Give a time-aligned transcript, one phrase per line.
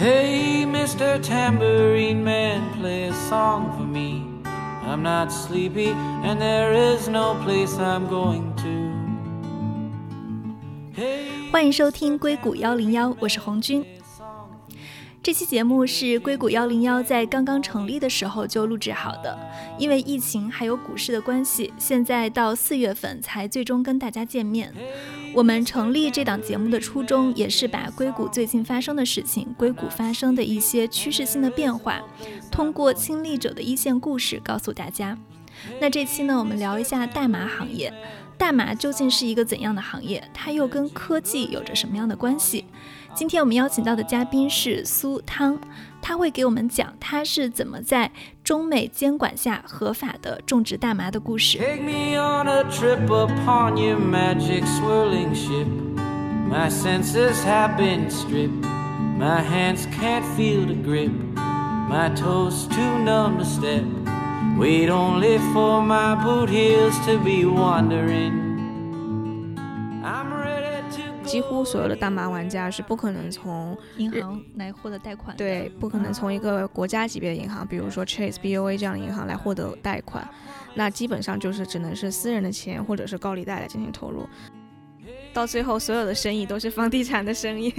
[0.00, 1.22] Hey, Mr.
[1.22, 4.24] Tambourine Man, play a song for me.
[4.82, 5.90] I'm not sleepy,
[6.24, 8.94] and there is no place I'm going to.
[10.98, 13.84] Hey, 欢迎收听硅谷幺零幺，我是红军。
[15.22, 19.38] 这期节目是硅谷幺零幺在刚刚成立的时候就录制好的，
[19.78, 24.72] 因为疫情还有股市的关系，现在到四月份才最终跟大家见面。
[25.32, 32.00] 我们成立这档节目的初衷，也是把硅谷最近发生的事情、硅谷发生的一些趋势性的变化，
[32.50, 35.16] 通过亲历者的一线故事告诉大家。
[35.80, 37.92] 那这期呢，我们聊一下大麻行业。
[38.36, 40.26] 大麻究竟是一个怎样的行业？
[40.32, 42.64] 它又跟科技有着什么样的关系？
[43.14, 45.60] 今天我们邀请到的嘉宾是苏汤，
[46.00, 48.10] 他会给我们讲他是怎么在
[48.50, 51.56] 中美监管下合法的种植大麻的故事。
[71.30, 80.28] 几乎所有的大麻玩家是不可能从银行来获得贷款，对，不可能从一个国家级别的银行，比如说 Chase、BOA 这样的银行来获得贷款，
[80.74, 84.28] 那基本上就是只能是私人的钱或者是高利贷来进行投入，
[85.32, 87.72] 到最后所有的生意都是房地产的生意。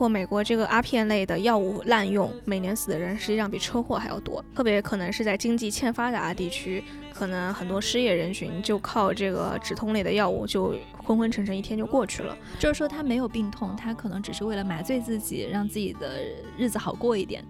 [0.00, 12.34] 或美国这个阿片类的药物滥用，每年死的人实际上比车祸还要多，特别可能是在经济欠发达的地区，可能很多失业人群就靠这个止痛类的药物就昏昏沉沉一天就过去了。
[12.58, 16.22] 就是说他没有病痛，他可能只是为了麻醉自己，让自己的
[16.56, 17.44] 日子好过一点。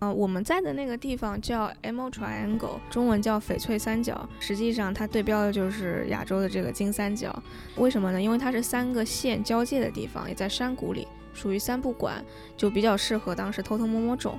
[0.00, 7.34] 嗯，我们在的那个地方叫 Emerald Triangle，中文叫翡翠三角，实际上它对标的就是亚洲的这个金三角。
[7.76, 8.20] 为什么呢？
[8.20, 11.08] 因为它是三个县交界的地方，也在山谷里。
[11.32, 12.24] 属于三不管，
[12.56, 14.38] 就比较适合当时偷偷摸摸种。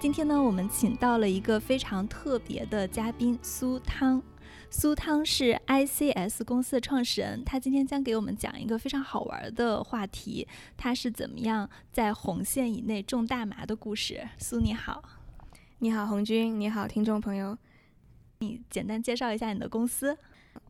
[0.00, 4.22] 今天呢，我们请到了一个非常特别的嘉宾苏汤。
[4.70, 10.46] 苏汤是 ICS 公司的创始人，他今天将给我们讲一个非常好玩的话题，
[10.76, 14.28] 他是怎么样在红线以内种大麻的故事。
[14.38, 15.02] 苏你好，
[15.78, 17.56] 你好红军，你好听众朋友，
[18.40, 20.18] 你简单介绍一下你的公司。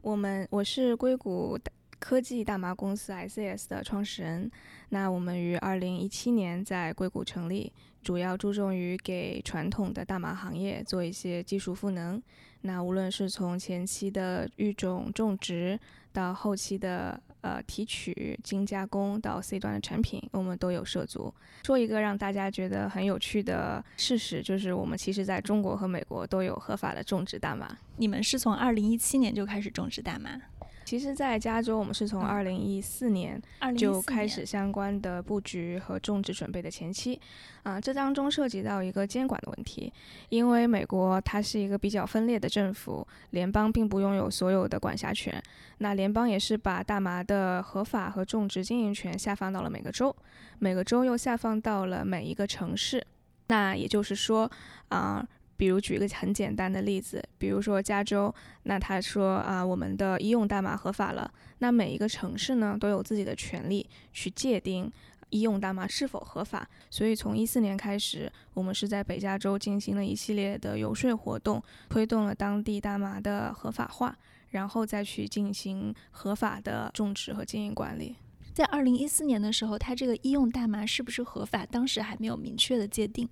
[0.00, 1.58] 我们我是硅谷
[1.98, 4.50] 科技大麻公司 ICS 的创始人。
[4.90, 7.72] 那我们于二零一七年在硅谷成立，
[8.02, 12.22] 主要注重于给传统的大麻行业做一些技术赋能。
[12.62, 15.78] 那无论是从前期的育种种植，
[16.12, 21.32] 到后期的呃提取、精加工，到 C 端的产品，我们都有涉足。
[21.64, 27.76] 说一个让大家觉得很有趣的事实，就是我们其实在中国和美国都有合法的种植大麻。
[27.96, 30.40] 你们是从二零一七年就开始种植大麻？
[30.88, 33.38] 其实，在加州，我们是从二零一四年
[33.76, 37.20] 就开始相关的布局和种植准备的前期。
[37.62, 39.92] 啊，这当中涉及到一个监管的问题，
[40.30, 45.42] 因为美国它是一个比较分裂的政府，联邦并不拥有所有的管辖权。
[45.76, 50.16] 那联邦也是把大麻的合法和种植经营权下放到了每个州，
[50.58, 53.06] 每个州又下放到了每一个城市。
[53.48, 54.50] 那也就是说，
[54.88, 55.22] 啊。
[55.58, 58.32] 比如举一个很简单的例子，比如说加州，
[58.62, 64.90] 那他说啊，我们的医用大麻合法了，那每一个城市呢都有自己的权利去界定
[65.30, 66.66] 医用大麻是否合法。
[66.88, 74.16] 所以从一四年开始，我们是在北加州进行了一系列的游说活动，推动了当地大麻的合法化，
[74.50, 78.14] 然后再去进行合法的种植和经营管理。
[78.54, 81.66] 在二零一四年的时候，它这个医用大麻是不是合法？
[81.66, 83.28] 当时还没有明确的界定。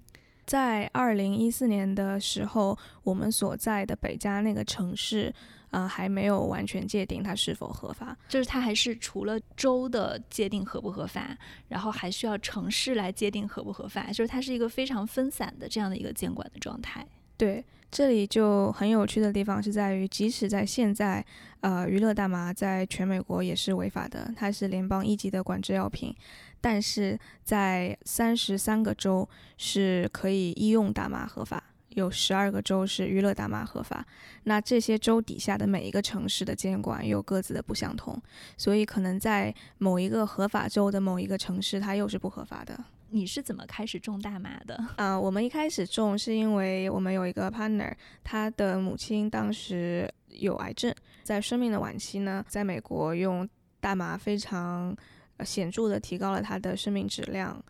[0.46, 5.34] 在二零一四年的时候，我们所在的北加那个城市，
[5.70, 11.36] 啊，还没有完全界定它是否合法，就是它还是除了州的界定合不合法，
[11.68, 17.04] 然后还需要城市来界定合不合法，就是它是一个非常分散的这样的一个监管的状态。
[17.36, 21.22] 对，这里就很有趣的地方是在于，即使在现在，
[21.60, 26.14] 呃，娱乐大麻在全美国也是违法的，它是联邦一级的管制药品。
[26.60, 34.04] 但是在三十三个州是可以医用大麻合法，有十二个州是娱乐大麻合法。
[34.44, 38.20] 那这些州底下的每一个城市的监管又各自的不相同，
[38.56, 42.84] 所以可能在某一个合法州的某一个城市，它又是不合法的。
[43.10, 44.84] 你是怎么开始种大麻的？
[44.96, 47.92] 啊，我们一开始种是因为我们有一个 partner，
[48.24, 50.92] 他的母亲当时有癌症，
[51.22, 53.48] 在生命的晚期呢，在美国用
[53.80, 54.96] 大麻非常。
[55.44, 57.62] 显著的提高了他的生命质量，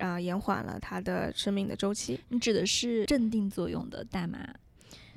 [0.00, 2.20] 啊，延缓了他的生命的周期。
[2.28, 4.38] 你指的是镇定作用的大麻？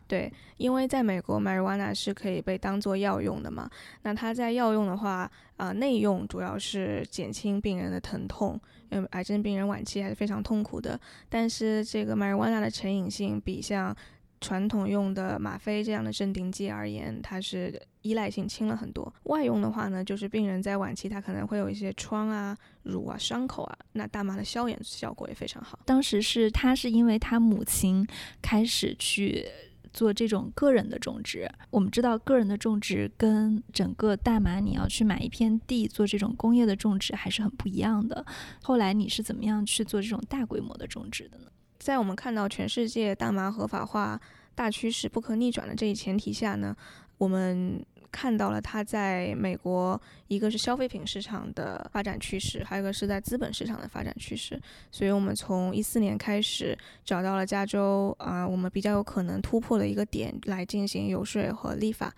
[0.07, 3.69] 对，因为在美国，marijuana 是可以被当做药用的嘛。
[4.01, 8.59] 那它在药用的话，啊，内用主要是减轻病人的疼痛，
[8.89, 10.99] 因为癌症病人晚期还是非常痛苦的。
[11.29, 13.95] 但是这个 marijuana 的成瘾性比像
[14.41, 19.13] 传统用的吗啡这样的镇定剂而言，它是依赖性轻了很多。
[19.23, 25.79] 外用的话呢，就是病人在晚期他可能会有一些疮啊、乳啊、伤口啊，那大麻的消炎效果也非常好。
[25.85, 28.07] 当时是他是因为他母亲
[28.41, 29.45] 开始去
[29.91, 31.49] 做这种个人的种植。
[31.71, 38.25] 我们知道个人的种植跟整个大麻你要去买一片地做这种工业的种植还是很不一样的。
[38.61, 41.45] 后来你是怎么样去做这种大规模的种植的呢？
[41.79, 44.19] 在我们看到全世界大麻合法化
[44.53, 46.75] 大趋势不可逆转的这一前提下呢，
[47.17, 54.59] 我们看到了它在美国一个是消费品市场的发展趋势，还有一个是在资本市场的发展趋势。
[54.91, 62.13] 所以我们从一四年开始找到了加州啊，我们比较有可能突破的一个点来进行游说和立法。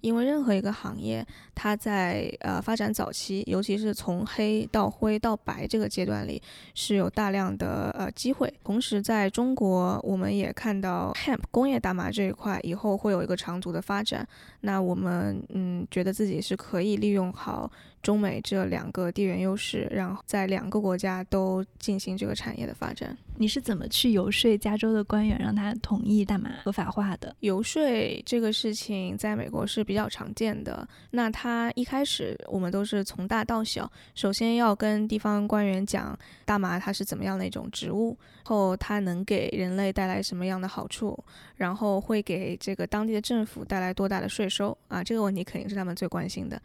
[0.00, 6.40] 因为任何一个行业，它在呃发展早期，尤其是从黑到灰到白这个阶段里，
[6.74, 8.52] 是有大量的呃机会。
[8.64, 14.26] 同时，在中国，我们也看到 hemp 工业大麻这一块以后会有一个长足的发展。
[14.60, 17.70] 那我们嗯觉得自己是可以利用好。
[18.06, 23.18] 中美这两个地缘优势，然后在两个国家都进行这个产业的发展。
[23.34, 27.34] 你是怎么去游说加州的官员，让他同意大麻合法化的？
[27.40, 27.82] 游说
[28.24, 30.88] 这个事情在美国是比较常见的。
[31.10, 41.18] 那他一开始我们都是从大到小，首先要跟地方官员讲大麻它是怎么样的一种植物，后它能给人类带来什么样的好处，
[41.56, 45.02] 然后会给这个当地的政府带来多大的税收啊？
[45.02, 46.62] 这个问题肯定是他们最关心的。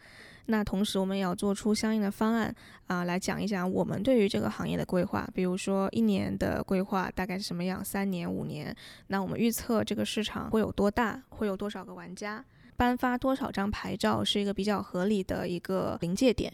[0.48, 2.54] 那同时，我们也要做出相应的方案
[2.88, 5.28] 啊，来讲一讲我们对于这个行业的规划。
[5.34, 7.84] 比如说，一年的规划大概是什么样？
[7.84, 8.76] 三年、五年？
[9.08, 11.22] 那我们预测这个市场会有多大？
[11.30, 12.44] 会有多少个玩家？
[12.76, 16.52] 颁发多少张牌照是一个比较合理的一个临界点？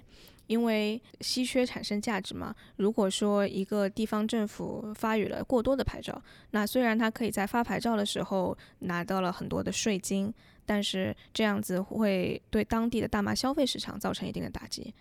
[0.47, 2.53] 因为稀缺产生价值嘛。
[2.75, 10.33] 如果说一个地方政府发予了过多的牌照，那虽然它可以在发牌照的时候拿到了很多的税金。
[10.67, 14.93] 但是这样子会对当地的大麻消费市场造成一定的打击，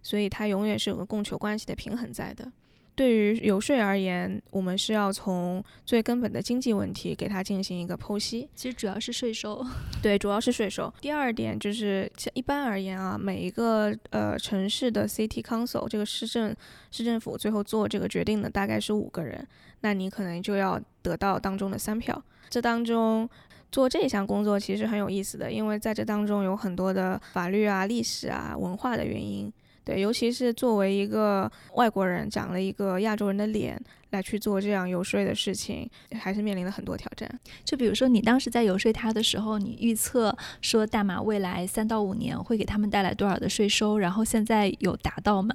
[0.00, 2.50] 所以它永远是有个供求关系的平衡在的。
[2.94, 8.48] 对于游说而言，我们是要从最根本的经济问题给它进行一个剖析。
[8.56, 9.64] 其实主要是税收，
[10.02, 10.92] 对，主要是税收。
[11.00, 16.54] 第二点就是，一般而言啊，每一个呃城市的 city council 这个市政
[16.90, 19.46] 市政府最后做这个决定的大概是五个人，
[19.82, 22.20] 那你可能就要得到当中的三票。
[22.48, 23.28] 这当中。
[23.70, 29.52] 做这一项工作其实很有意思的，因为在这当中有很多的法律啊、历史啊、文化的原因。
[29.84, 33.80] 对，尤其是作为一个外国人，长了一个亚洲人的脸
[34.10, 37.26] 来去做这样游说的事情，还是面临了很多挑战。
[37.64, 45.54] 就比如说，你当时在游说他的时候，你预测说大马未来三到五年会给他们带来多少的税收，然后现在有达到吗？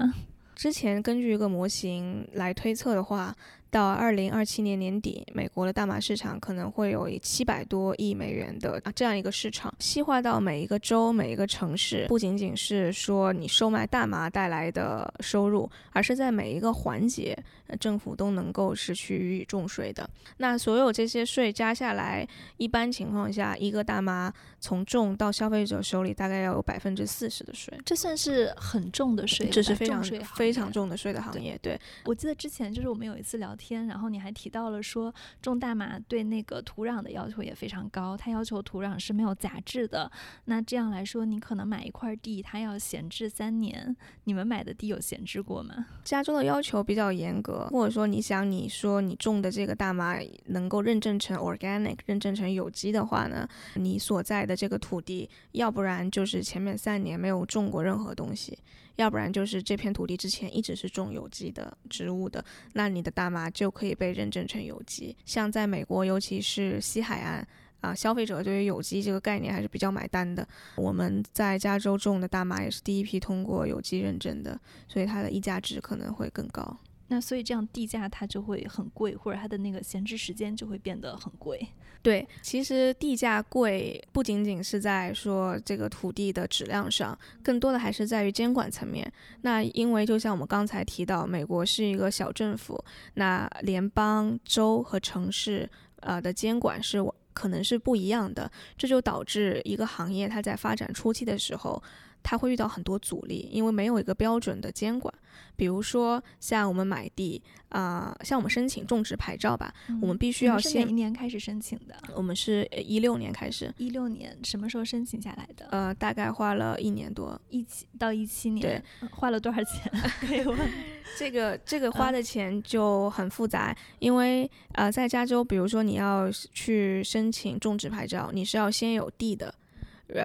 [0.56, 3.36] 之前根据一个模型来推测的话。
[3.74, 17.36] 到二零二七年年底，美国的大麻市场可能会有七百多亿美元的啊这样一个市场，细化到每一个州、每一个城市，不仅仅是说你售卖大麻带来的收入，而是在每一个环节，
[17.80, 20.08] 政府都能够是去予以重税的。
[20.38, 30.04] 那所有这些税加下来，一般情况下，一个大麻从种到消费者手里，大概要有百分之四十的税，这算是很重的税，这是非常
[30.36, 31.58] 非常重的税的行业。
[31.60, 33.63] 对我记得之前就是我们有一次聊天。
[33.66, 40.12] 天，然后你还提到了说种大麻对那个土壤的要求也非常高，它要求土壤是没有杂质的。
[40.46, 43.96] 那这样来说，你可能买一块地，它要闲置三年。
[44.26, 45.86] 你们买的地有闲置过吗？
[46.04, 50.18] 加州的要求比较严格，或者说你想你说你种的这个大麻
[50.48, 58.58] 能够认证成 organic，认证成有机的话呢，你所在的这个土地，要不然就是前面三年没有种过任何东西。
[58.96, 65.16] 要不然就是这片土地之前一直是种有机的植物的，那你的大麻就可以被认证成有机。
[65.26, 67.48] 像在美国，尤其是西海岸
[67.82, 70.48] 啊，消费者对于有机这个概念还是比较买单的。
[70.76, 76.78] 我们在加州种的大麻也是第一批通过有机认证的，所以它的溢价值可能会更高。
[77.14, 81.64] 那所以这样地价它就会很贵，或者它的那个闲置时间就会变得很贵。
[82.02, 89.14] 对，其实地价贵不仅仅是在说这个土地的质量上，更多的还是在于监管层面。
[89.42, 96.98] 那因为就像我们刚才提到，美国是一个小政府，那联邦、州和城市呃的监管是
[97.32, 101.82] 可能是不一样的，这就导致一个行业它在发展初期的时候。
[102.24, 105.14] 它会遇到很多阻力，因为没有一个标准的监管。
[105.56, 111.96] 比如说，像我们买地啊，像我们申请种植牌照吧，我们必须要先哪一年开始申请的？
[112.16, 113.72] 我们是一六年开始。
[113.78, 115.68] 一六年什么时候申请下来的？
[115.70, 118.62] 呃，大概花了一年多，一七到一七年。
[118.62, 119.92] 对，花了多少钱？
[120.22, 120.58] 可以问。
[121.18, 129.54] 这个这个花的钱就很复杂，因为呃，在加州，比如说你要去申请种植牌照，你是要先有地的。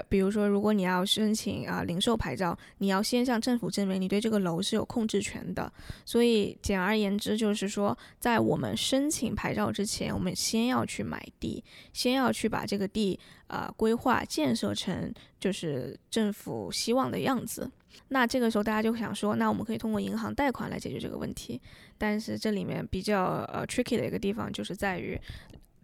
[0.09, 5.73] 比如说，如果你要申请啊零售牌照，你要先向政府证明你对这个楼是有控制权的。
[6.05, 17.71] 所以简而言之，就是说，在我们申请牌照之前，我们先要去买地，先要去把这个地啊规划建设成就是政府希望的样子。
[18.09, 21.61] 那这个时候大家就想说，那我们可以通过银行贷款来解决这个问题。
[21.97, 25.19] 但是这里面比较呃 tricky 的一个地方就是在于。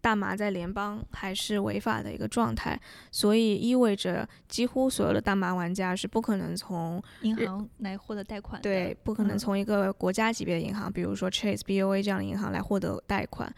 [0.05, 2.79] 大麻在联邦还是违法的一个状态，
[3.11, 8.61] 所以意味着几乎所有的大麻玩家是不可能从银行来获得贷款。
[8.61, 13.51] 对，不可能从一个国家级别的银行，比如说 Chase、BOA 这样的银行来获得贷款。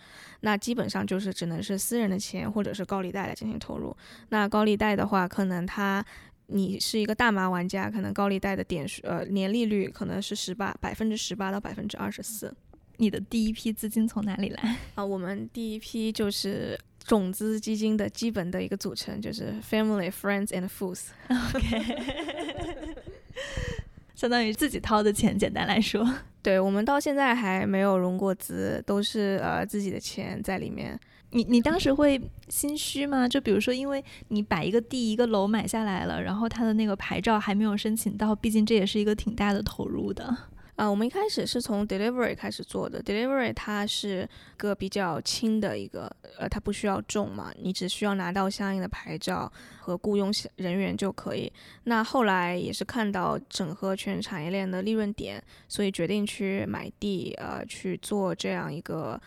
[0.43, 3.97] 那基本上就是只能是私人的钱或者是高利贷来进行投入。
[4.29, 6.05] 那高利贷的话，可能它
[6.47, 12.55] 你是一个大麻玩家，可能高利贷的点数呃年利率可能是十八百分之十八到百分之二十四。
[12.99, 15.05] 你的第一批资金从哪里来啊？
[15.05, 21.09] 我们第一批就是种子基金的基本的一个组成，就是 family, friends and fools。
[21.29, 22.95] OK，
[24.15, 25.39] 相当于自己掏的钱。
[25.39, 26.09] 简单来说，
[26.43, 30.99] 对我们到现在还没有融过资，都是呃自己的钱在里面。
[31.33, 33.29] 你你当时会心虚吗？
[33.29, 40.35] 就比如说，因为你把一个地一个楼买下来了，然后他的那个牌照还没有申请到，毕竟这也是一个挺大的投入的。
[40.77, 43.03] 啊，我们一开始是从 delivery 开始做的。
[43.03, 44.29] delivery 它是
[44.59, 51.51] 个比较轻的一个，呃，它不需要重嘛，你只需要拿到相应的牌照和雇佣人员就可以。
[51.85, 59.19] 那后来也是看到整合全产业链的利润点，所以决定去买地，呃，去做这样一个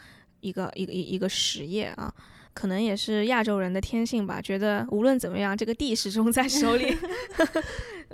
[0.41, 2.13] 一个一个一一个实业啊。
[2.53, 6.95] 可能也是亚洲人的天性吧，觉得无论怎么样，这个地始终在手里。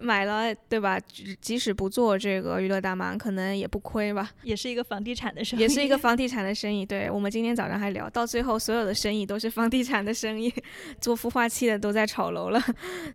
[0.02, 1.00] 买了对吧？
[1.40, 4.32] 即使不做这个娱乐大麻，可能也不亏吧。
[4.44, 6.86] 也是一个房地产的生意，也是一个 房地产的生意。
[6.86, 10.54] 对我们今天早上还聊到最后，所有的生意都是房地产的生意。
[11.00, 12.62] 做孵化器的都在炒楼了。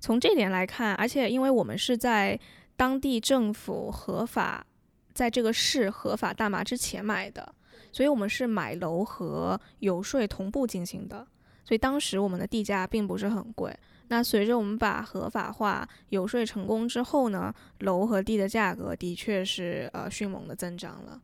[0.00, 2.38] 从这点来看，而且因为我们是在
[2.76, 4.64] 当地政府合法，
[5.12, 7.54] 在这个市合法大麻之前买的，
[7.92, 11.26] 所以我们是买楼和游说同步进行的。
[11.62, 13.72] 所以当时我们的地价并不是很贵。
[14.10, 21.20] 那随着我们把合法化游说成功之后呢，楼和地的价格的确是呃迅猛的增长了。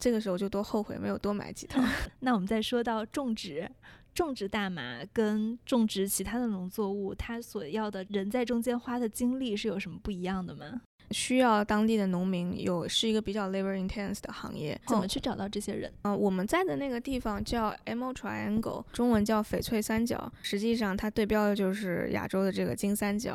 [0.00, 1.80] 这个时候就多后悔没有多买几套。
[2.18, 3.70] 那我们再说到种植，
[4.12, 10.82] 种植大麻跟种植其他的农作物，它所要的人在中间花的精力是有什么不一样的吗？
[11.10, 15.92] 需要当地的农民有是一个比较 labor intense 的行业，怎么去找到这些人？
[16.02, 23.34] 嗯，我们在的那个地方叫 Emerald Triangle，中文叫翡翠三角，实际上它对标的就是亚洲的这个金三角。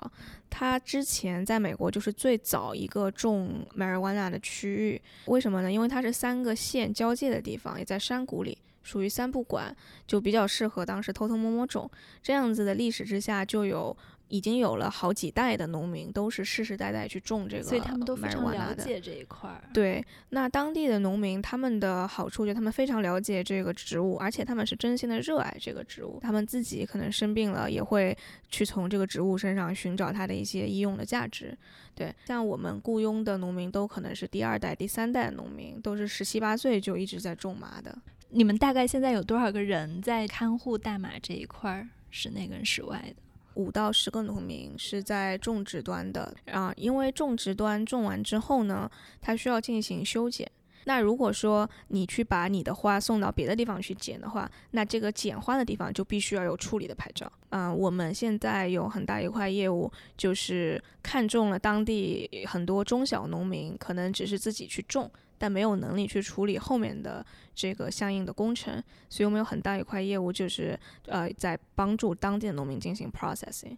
[0.50, 5.72] 它之前在美国就是最早一个种 marijuana 的区域，为什么呢？
[5.72, 9.76] 因为它是三个县交界的地方，也在山谷里，属于三不管，
[10.08, 11.90] 就比较适合当时偷偷摸摸种。
[12.24, 13.96] 这样子的历史之下，就有。
[14.30, 19.62] 已经有了好几代的农民，都是世世代代去种这个，所以他们都非常了解这一块儿。
[19.74, 26.20] 对，那当地的农民，他们的好处就他们非常了解这个植物，而且他们是真心的热爱这个植物。
[26.22, 28.16] 他们自己可能生病了，也会
[28.50, 31.58] 去从这个植物身上寻找它的一些医用的价值。
[31.96, 37.98] 对，像我们雇佣的农民，都可能是第二代、第三代农民，都是十七八岁就一直在种麻的。
[38.30, 43.24] 你们大概现在有多少个人在看护大麻这一块儿，室内跟室外的？
[43.56, 48.90] 五到十个农民是在种植端的啊，因为种植端种完之后呢，
[49.20, 50.50] 它需要进行修剪。
[50.86, 57.32] 那如果说你去把你的花送到别的地方去剪的话，那这个剪花的地方就必须要有处理的牌照。
[57.50, 65.12] 嗯，我们现在有很大一块业务，就是看中了当地很多中小农民，可能只是自己去种。
[65.40, 70.78] 但没有能力去处理后面的这个相应的工程，所以我们有很大一块业务就是
[71.08, 73.78] 呃在帮助当地的农民进行 processing。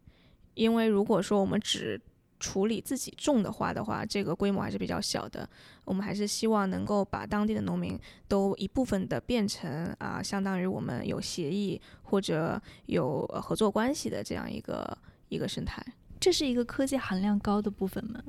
[0.55, 2.01] 因为如果说我们只
[2.39, 5.47] 处理自己种的花的话，这个规模还是比较小的。
[5.85, 14.97] 我们还是希望能够把当地的农民都一部分的变成啊，相当于我们有协议或者有合作关系的这样一个
[15.29, 15.85] 一个生态。
[16.19, 18.19] 这是一个科技含量高的部分吗？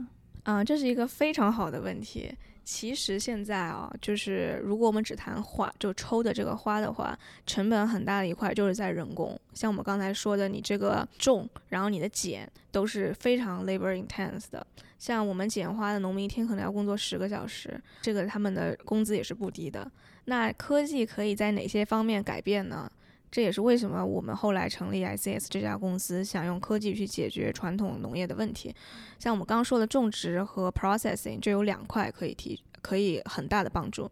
[0.44, 2.32] 啊，这是一个非常好的问题。
[2.64, 9.38] 其实现在啊，就是如果我们只谈花，就抽的这个花的话，成本很大的一块就是在人工。
[9.52, 14.66] 像我们刚才说的，你这个种，然后你的剪，都是非常 labor intense 的。
[14.99, 19.90] 像我们剪花的农民，一天可能要工作十个小时，这个他们的工资也是不低的。
[20.26, 22.88] 那科技可以在哪些方面改变呢？
[23.32, 28.72] 这也是为什么我们后来成立 ICS 这家公司，想用科技去解决传统农业的问题。
[29.18, 34.08] 像我们刚刚说的种植和 processing，就有两块可以提，可以很大的帮助。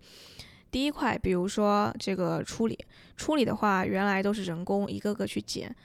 [0.70, 2.78] 第一块，比如说这个处理，
[3.14, 5.76] 处理的话，原来都是人工一个个去剪，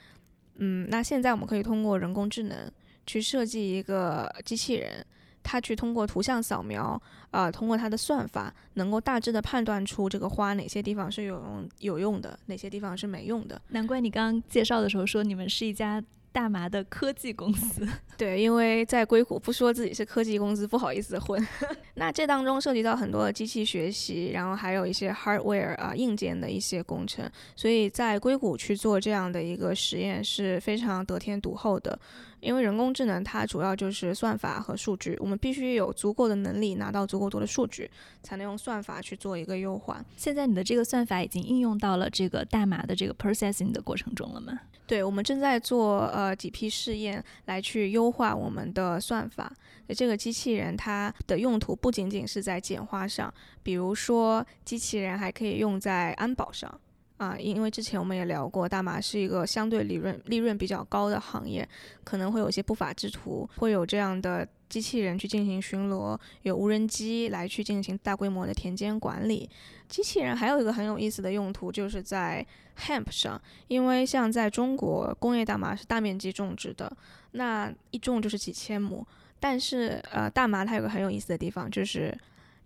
[0.54, 2.72] 嗯，那现在我们可以通过人工智能
[3.04, 5.04] 去设计一个机器人。
[5.46, 7.00] 他去通过图像扫描，
[7.30, 13.62] 呃，通过它的算法，能够大致的判断出这个花哪些地方是有用有用的，哪些地方是没用的。
[13.68, 16.02] 难怪你刚刚介绍的时候说你们是一家。
[16.32, 17.88] 大麻的科技公司，
[18.18, 21.42] 对，因为在硅谷不说自己是科技公司不好意思混。
[21.96, 27.26] 那这当中涉及到很多的机器学习，然后还有一些 hardware 啊硬件的一些工程，
[27.56, 31.98] 所以在硅谷去做这样的一个实验是非常得天独厚的。
[32.40, 37.90] 因为人工智能它主要就是算法和数据，我们必须有足够的能力拿到足够多的数据，
[38.22, 40.04] 才能用算法去做一个优化。
[40.16, 44.60] 现在你的这个算法已经应用到了这个代码的这个 processing 的过程中了吗？
[44.86, 49.52] 对，我们正在做呃几批试验来去优化我们的算法。
[49.88, 56.80] 这个机器人它的用途不仅仅是在简化上，比如说机器人还可以用在安保上
[57.16, 61.66] 啊，因为之前我们也聊过，大麻是一个相对利润利润比较高的行业，
[62.04, 69.48] 可能会有些不法之徒会有这样的机器人去进行巡逻，有无人机来去进行大规模的田间管理。
[69.88, 72.44] 机器人还有一个很有意思的用途，就是在
[72.78, 76.94] hemp 上，因为像在中国工业大麻是大面积种植的，
[77.32, 79.06] 那一种就是几千亩。
[79.38, 82.18] 但是呃，大麻它有个很有意思的地方，就是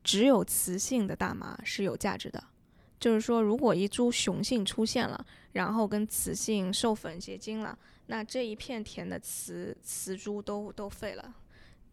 [0.03, 2.43] 只有雌性的大麻是有价值的。
[3.01, 7.77] 就是说，如果一株雄性出现了，然后跟雌性授粉结晶了，
[8.07, 11.35] 那这一片田的雌雌株都都废了。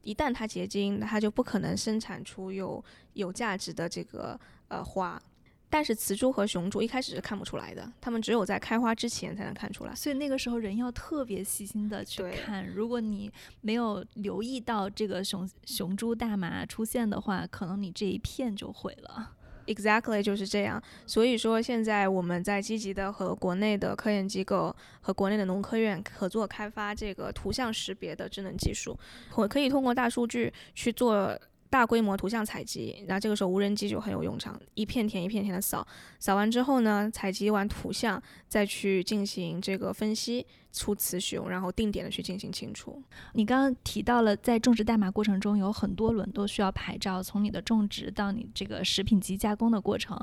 [0.04, 2.84] 一旦它结晶，它就不可能生产出有
[3.14, 4.38] 有价值的这个
[4.68, 5.22] 呃花。
[5.70, 9.94] 但是雌株和雄株一开始是看不出来的，它们只有在开花之前才能看出来。
[9.94, 13.30] 所以那个时候人要特别细心的去看，如果你
[13.60, 19.37] 没有留意到这个雄雄株大麻出现的话，可能你这一片就毁了。
[19.68, 20.82] Exactly 就是这样。
[21.06, 28.98] 所以说现在我们在积极的和国内的科研机构和国内的农科院合作开发这个图像识别的智能技术，
[29.36, 31.40] 我可以通过大数据去做。
[31.70, 35.86] 大规模图像采集，那这个时候无人机就很有用场，一片田一片田的扫，
[36.20, 43.02] 扫完之后呢，采集完图像，再去进行这个分析出雌雄，然后定点的去进行清除。
[43.34, 50.18] 你刚刚提到了在种植代码过程中有很多轮都需要牌照，从你的种植到你这个食品级加工的过程，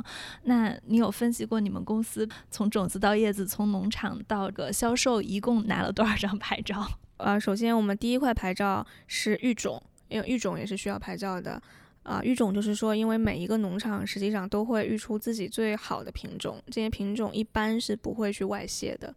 [0.45, 6.87] 那你有分析过你们公司从种子到叶子，从农场到个销售，一共拿了多少张牌照？
[7.19, 9.83] 呃，首先我们第一块牌照是育种。
[10.09, 11.61] 因为育种也是需要牌照的，
[12.03, 19.15] 啊，育种就是说，因为每一个农场实际上都会育出自己最好的品种，这些品种一般是不会去外泄的。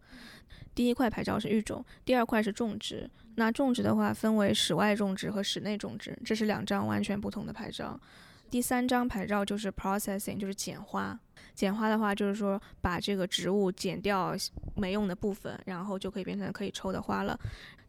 [0.74, 3.08] 第一块牌照是育种，第二块是种植。
[3.34, 7.98] 那种植的话分为室外种植和室内种植，这是两张完全不同的牌照。
[8.50, 11.18] 第三张牌照就是 processing，就是剪花。
[11.54, 14.34] 剪花的话就是说把这个植物剪掉
[14.76, 17.38] 没用的部分，然后就可以变成可以抽的花了。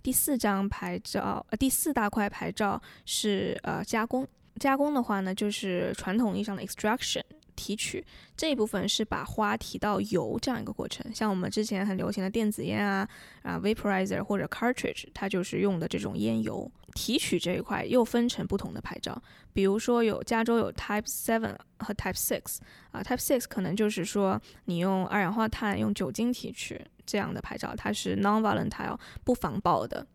[0.02, 4.28] 第四张牌照，呃，第四大块牌照是呃加工。
[4.60, 7.22] 加工的话呢，就是传统意义上的 extraction
[7.60, 8.02] 提取
[8.38, 11.06] 这一部分是把花提到油这样一个过程。
[11.14, 13.06] 像我们之前很流行的电子烟啊
[13.44, 16.72] 啊 vaporizer 或者 cartridge，它就是用的这种烟油。
[16.96, 19.22] 提取这一块又分成不同的牌照，
[19.54, 22.58] 比如说有加州有 Type Seven 和 Type Six
[22.92, 26.82] 啊，Type Six 可能就是说你用二氧化碳用酒精提取。
[27.06, 30.06] 这样的牌照，它是 non-volatile 不防爆的，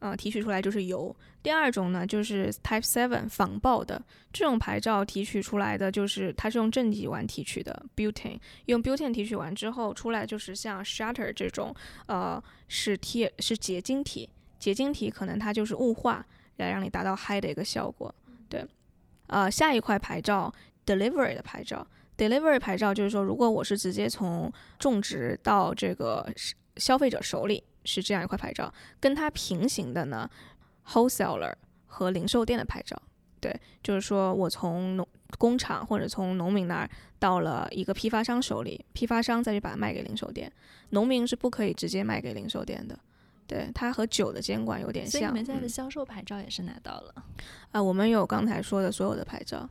[0.00, 1.14] 呃，提取出来就是油。
[1.42, 11.74] 第二种呢，就是 Type Seven 防爆的，这种牌照提取出来的就是它是用正极烷提取的 butane，用 butane 提取完之后出来就是像 shutter 这种，
[12.06, 18.12] 呃，是贴是结晶体，结晶体可能它就是雾化来让你达到 high 的一个效果。
[18.48, 18.66] 对，
[19.28, 20.52] 呃，下一块牌照
[20.84, 21.86] delivery 的牌照。
[22.16, 26.28] Delivery 牌照就是说，如果我是直接从种植到这个
[26.76, 28.72] 消费者手里，是这样一块牌照。
[29.00, 30.28] 跟它平行的呢
[30.88, 31.54] ，Wholesaler
[31.86, 33.00] 和零售店的牌照。
[33.40, 40.52] 对，就是说我从农工厂或者从农民那儿到了一个批发商手里，批发商再去把它卖给零售店。
[40.90, 42.98] 农民是不可以直接卖给零售店的。
[43.46, 45.12] 对，它和酒的监管有点像。
[45.12, 47.14] 所以你们现在的销售牌照也是拿到了？
[47.70, 49.68] 啊，我们有刚才说的所有的牌照。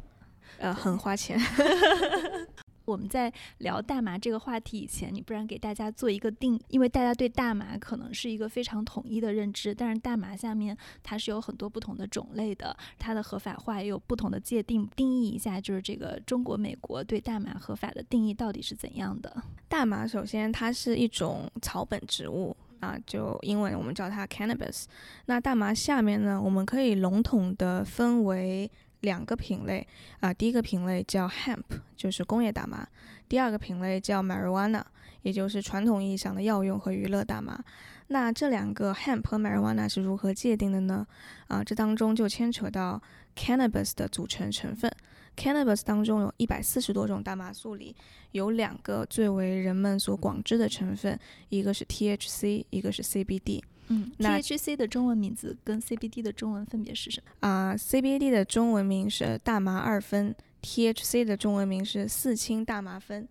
[0.59, 1.39] 呃，很花钱。
[2.87, 14.87] 我们在聊大麻这个话题以前，你不然给大家做一个定，因为大家对大麻可能是一个非常统一的认知，但是大麻下面它是有很多不同的种类的，它的合法化也有不同的界定。
[14.95, 19.43] 定义一下，就是这个中国、美国对大麻合法的定义到底是怎样的？
[19.67, 24.85] 大麻首先它是一种草本植物啊，就英文我们叫它 cannabis。
[25.25, 28.71] 那大麻下面呢，我们可以笼统的分为。
[29.01, 29.85] 两个品类
[30.19, 31.63] 啊，第一个品类叫 hemp，
[31.95, 32.87] 就是工业大麻；
[33.29, 34.83] 第二个品类叫 marijuana，
[35.21, 37.63] 也就是传统意义上的药用和娱乐大麻。
[38.07, 41.05] 那这两个 hemp 和 marijuana 是如何界定的呢？
[41.47, 43.01] 啊，这当中就牵扯到
[43.35, 44.91] cannabis 的组成成分。
[45.35, 47.95] cannabis 当中有一百四十多种大麻素里，
[48.31, 53.61] 有两个最为人们所广知的成分，一个是 THC，一个是 CBD。
[53.87, 57.47] 嗯，THC 的中文名字跟 CBD 的中文分别是什么？
[57.47, 63.27] 啊，CBD 的中文名是大麻二酚，THC 的中文名是四氢大麻酚。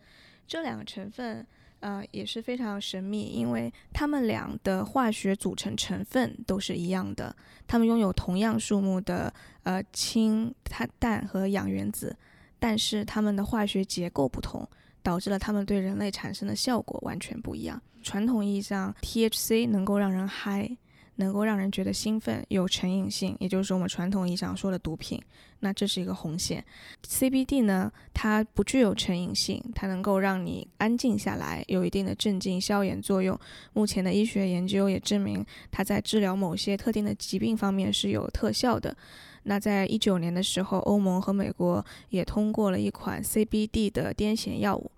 [0.47, 1.47] 这两个成分，
[1.81, 7.35] 呃，也是非常神秘，因为它们俩的化学组成成分都是一样的，
[7.67, 9.33] 它们拥有同样数目的
[9.65, 12.17] 呃氢、碳、氮和氧原子，
[12.59, 14.67] 但是它们的化学结构不同。
[15.07, 17.81] 导致了它们对人类产生的效果完全不一样。
[18.03, 20.77] 传统意义上，THC 能够让人嗨，
[21.15, 25.23] 能够让人觉得兴奋，有成瘾性，也就是我们传统意义上说的毒品。
[25.61, 26.65] 那这是一个红线。
[27.07, 33.39] CBD 呢，它不具有成瘾性，它能够让你安静下来，有一定的镇静消炎作用。
[33.75, 38.97] 目前的医学研究也证明，它在治疗某些特定的疾病方面是有特效的。
[39.45, 44.91] 那在一九年的时候，欧盟和美国也通过了一款 CBD 的癫痫药物。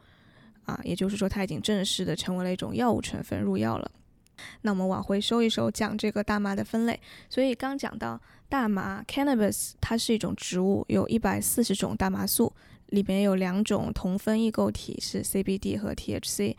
[0.68, 3.90] 啊，也就是说，它已经正式的成为了一种药物成分入药了。
[4.60, 7.00] 那我们往回收一收，讲这个大麻的分类。
[7.30, 12.52] 所以刚讲到大麻 （cannabis），它是一种植物，有一百四十种大麻素，
[12.88, 16.54] 里面有两种同分异构体是 CBD 和 THC。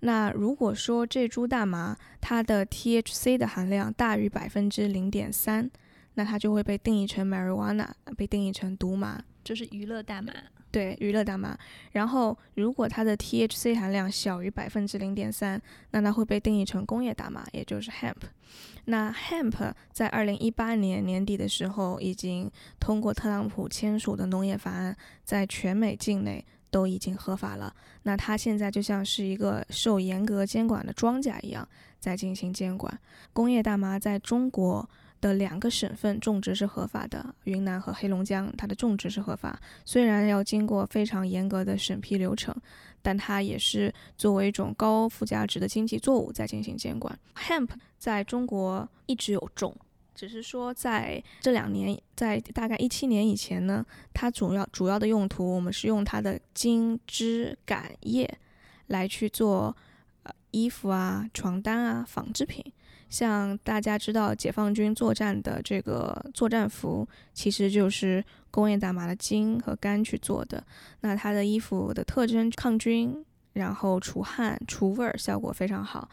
[0.00, 5.70] 那如果说这株大麻它的 THC 的含量大于百分之零点三，
[6.14, 10.32] 那它就会被定义成 marijuana，被定义成毒麻，就是娱乐大麻。
[10.70, 11.56] 对娱乐大麻，
[11.92, 15.60] 然后如果它的 THC 含量小于百分之零点三，
[15.92, 18.16] 那它会被定义成工业大麻，也就是 hemp。
[18.84, 27.74] 那 hemp 在二零一八年年底的时候，已经通过特朗普签署的农业法案，在全美境内都已经合法了。
[28.02, 31.66] 那它现在就像是一个受严格监管的庄稼一样，
[31.98, 32.98] 在进行监管。
[33.32, 34.88] 工业大麻在中国。
[35.20, 39.58] 的两个省份种植是合法的，云南和黑龙江，它的种植是合法。
[39.84, 42.54] 虽然要经过非常严格的审批流程，
[43.02, 47.18] 但它也是作为一种高附加值的经济作物在进行监管。
[47.34, 49.74] Hemp 在中国一直有种，
[50.14, 58.38] 只是说在这两年，在大概一七年以前呢，它主要主要的用途，我们是用它的茎枝杆叶
[58.88, 59.76] 来去做
[60.24, 62.64] 呃衣服啊、床单啊、纺织品。
[63.08, 70.62] 像大家知道，解放军作战的这个作战服，其实就是工业大麻的茎和干去做的。
[71.00, 76.08] 那它的衣服的特征，抗菌，然后除汗、除味儿，效果非常好。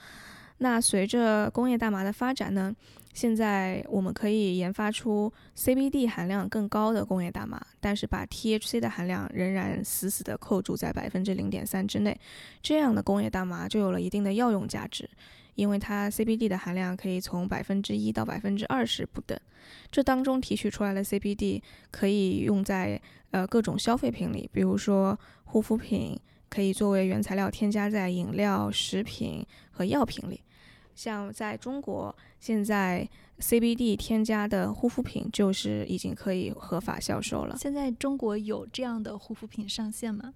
[0.59, 2.73] 那随着工业大麻的发展呢，
[3.11, 12.17] 现在我们可以研发出 CBD 含量更高的工业大麻，但是把 THC 的含量仍然死死地扣住在百分之零点三之内。
[12.61, 15.09] 这样的工业大麻就有了一定的药用价值。
[15.55, 19.39] 因为它 CBD 的含量可以从百分之一到百分之二十不等，
[19.91, 21.61] 这当中提取出来的 CBD
[21.91, 22.99] 可以用在
[23.31, 30.41] 呃各种消费品里，比如说护肤品，可以作为原材料添加在饮料、食品和药品里。
[30.95, 37.57] 像在中国，现在 CBD 添加的护肤品就是已经可以合法销售了。
[37.57, 40.33] 现在中国有这样的护肤品上线吗？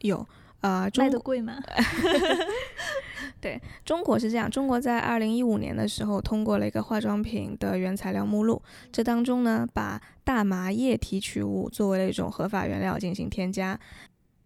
[0.00, 0.26] 有。
[0.62, 1.58] 啊，卖的贵吗？
[3.40, 13.78] 对中国是这样，中国在二零一五年的时候通过了一个化妆品的原材料目录，这当中呢，把大麻叶提取物作为了一种合法原料进行添加。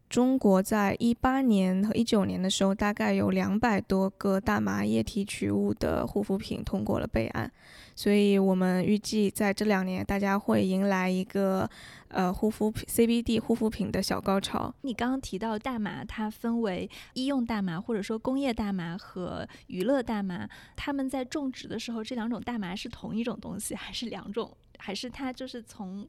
[0.09, 7.51] 中国在一八年和一九年的时候，大概有两百多个大麻叶提取物的护肤品通过了备案，
[7.95, 11.69] 所以我们预计在这两年，大家会迎来一个
[12.09, 14.73] 呃护肤品 CBD 护肤品的小高潮。
[14.83, 24.57] 你刚刚提到大麻，它分为医用大麻或者说工业大麻和娱乐大麻，他们在种植的时候，这两种大麻是同一种东西，还是两种？
[24.79, 26.07] 还是它就是从？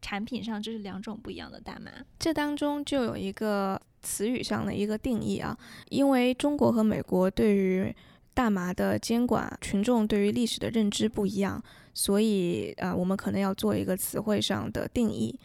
[0.00, 5.56] 产品上这是两种不一样的大麻，这当中就有一个词语上的一个定义啊，
[5.90, 7.94] 因为中国和美国对于
[8.32, 15.38] 大麻的监管，群众对于历史的认知不一样，所以呃，我们可能要做一个词汇上的定义。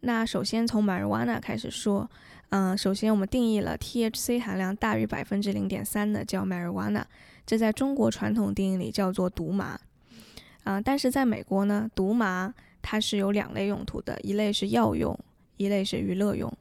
[0.00, 2.08] 那首先从 marijuana 开始说，
[2.50, 7.02] 嗯，首先我们定义了 THC 含量大于百分之零点三的叫 marijuana，
[7.46, 9.80] 这在中国传统定义里叫做毒麻。
[10.64, 12.52] 啊，但是在美国呢，毒麻
[12.88, 15.18] 它是有两类用途的，一类是药用，
[15.56, 16.52] 一类是娱乐用。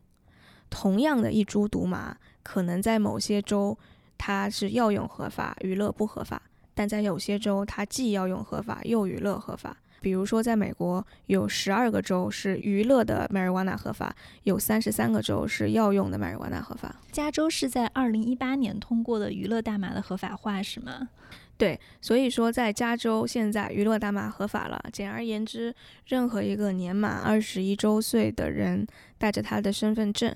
[0.71, 3.77] 同样的一株毒麻，可能在某些州
[4.17, 6.41] 它是药用合法，娱乐不合法；
[6.73, 9.77] 但在有些州，它既药用合法又娱乐合法。
[10.05, 16.95] 比如说，在美国有十二个州是娱乐的 marijuana 合法，有三十三个州是药用的 marijuana 合法。
[17.11, 21.09] 加州是在二零一八年通过的娱乐大麻的合法化，是吗？
[21.57, 24.79] 对，所以说在加州现在娱乐大麻合法了。
[24.93, 25.73] 简而言之，
[26.05, 28.85] 任何一个年满二十一周岁的人，
[29.17, 30.31] 带着他的身份证，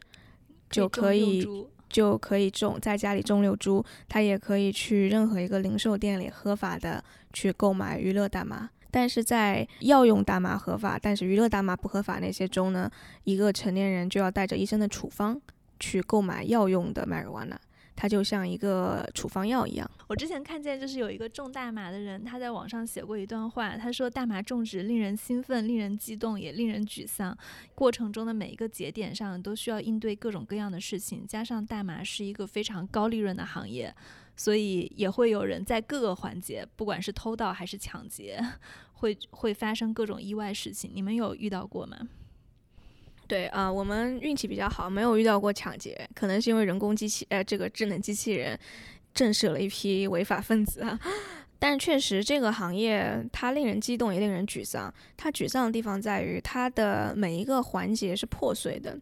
[0.72, 1.48] 就可以
[1.88, 3.86] 就可以种在家里种六株。
[4.08, 8.72] 他也可以去任何一个零售店里合法的去购买娱乐大麻。
[8.92, 12.90] 但是在药用大麻合法，但是娱乐大麻不合法那些州呢，
[13.24, 15.40] 一个成年人就要带着医生的处方
[15.80, 17.56] 去购买药用的 marijuana，
[17.96, 19.90] 它就像一个处方药一样。
[20.08, 27.38] 我之前看见就是有一个种大麻的人，他在网上写过一段话，他说大麻种植令人兴奋、令人激动，也令人沮丧。
[27.76, 33.94] 过程中的每一个节点上都需要应对各种各样的事情，加上大麻是一个非常高利润的行业。
[34.40, 38.42] 所以也会有人在各个环节，不管是偷盗还是抢劫，
[38.94, 40.90] 会会发生各种意外事情。
[40.94, 41.98] 你们有遇到过吗？
[43.28, 48.58] 对啊，我们运气比较好，没有遇到过抢劫，可能是因为人工机器，呃，这个智能机器人
[49.14, 50.98] 震慑了一批违法分子啊。
[51.60, 54.94] 但确实，这个行业它令人激动，也令人沮丧。
[55.18, 58.98] 它沮丧的地方在于，它的每一个环节是破碎的。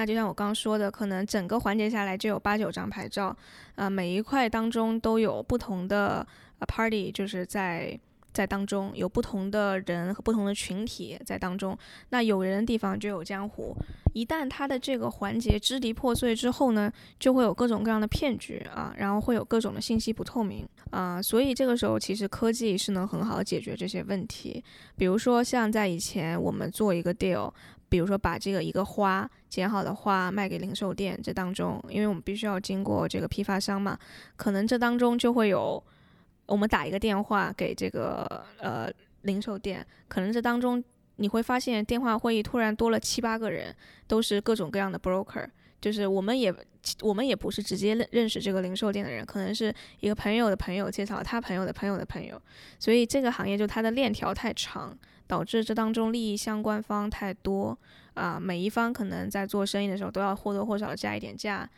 [0.00, 3.36] 那就像我刚刚说的，可能整个环节下来就有八九张牌照，
[3.74, 6.26] 啊，每一块当中都有不同的
[6.60, 8.00] party，就是在
[8.32, 11.76] 在当中有不同的人和不同的群体在当中。
[12.08, 13.76] 那有人的地方就有江湖，
[14.14, 24.64] 一旦它的这个环节支离破碎之后呢，就会有各种各样的骗局啊，然后会有各种的信息不透明啊，所以这个时候其实科技是能很好解决这些问题。
[24.96, 27.52] 比如说像在以前我们做一个 deal。
[27.90, 33.98] 比如说，把这个一个花剪好的花卖给零售店，这当中，因为我们必须要经过这个批发商嘛，
[34.36, 35.82] 可能这当中就会有，
[36.46, 38.88] 我们打一个电话给这个呃
[39.22, 40.82] 零售店，可能这当中
[41.16, 43.74] 你会发现电话会议突然多了七八个人，
[44.06, 45.44] 都是各种各样的 broker，
[45.80, 46.54] 就是我们也
[47.02, 52.40] 我们也不是直接认认识这个零售店的人，可能是一个朋友的朋友介绍他朋友的朋友的朋友，
[52.78, 54.96] 所以这个行业就它的链条太长。
[55.30, 57.78] 导致这当中利益相关方太多
[58.14, 61.70] 啊，每一方可能在做生意的时候都要或多或少加一点价，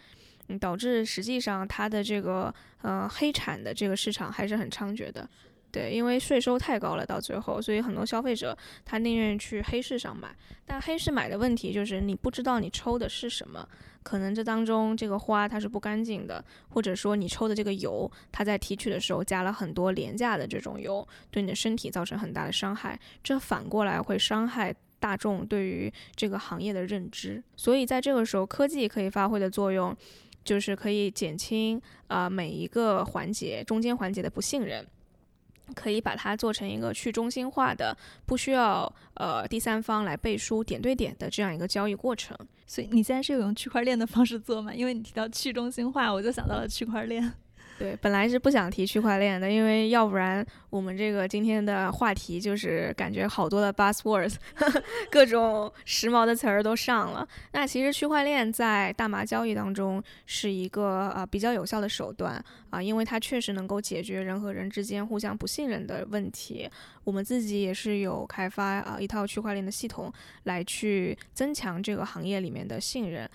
[0.49, 5.29] 嗯，导致实际上它的这个呃黑产的这个市场还是很猖獗的。
[5.73, 10.29] 对，因为税收太高了，到最后，所以很多消费者他宁愿去黑市上买。
[10.67, 13.67] 但黑市买的问题就是你不知道你抽的是什么，
[14.03, 23.01] 可能这当中这个花它是不干净的，或者说你抽的这个油，它在提取的时候加了很多廉价的这种油，对你的身体造成很大的伤害。
[23.25, 27.43] 这反过来会伤害大众对于这个行业的认知。
[27.57, 29.97] 所以在这个时候，科技可以发挥的作用，
[30.45, 34.87] 就是可以减轻啊每一个环节中间环节的不信任。
[35.75, 37.97] 可以把它做成一个去中心化的，
[38.27, 42.37] 不需要呃第三方来背书点对点的这样一个交易过程。
[42.67, 44.73] 所以你现在是有用区块链的方式做吗？
[44.75, 47.33] 因为你提到去中心化，我就想到了区块链。
[47.83, 54.37] 对，本来是不想提区块链的，因为要不然我们这个今天的话题就是感觉好多的 buzzwords，
[55.11, 57.27] 各种时髦的词儿都上了。
[57.51, 62.41] 那其实区块链在大麻交易当中是一个呃比较有效的手段
[62.71, 66.71] 啊，因为它确实能够解决人和人之间互相不信任的问题。
[67.03, 70.13] 我们自己也是有开发啊一套区块链的系统
[70.45, 73.29] 来去增强这个行业里面的信任。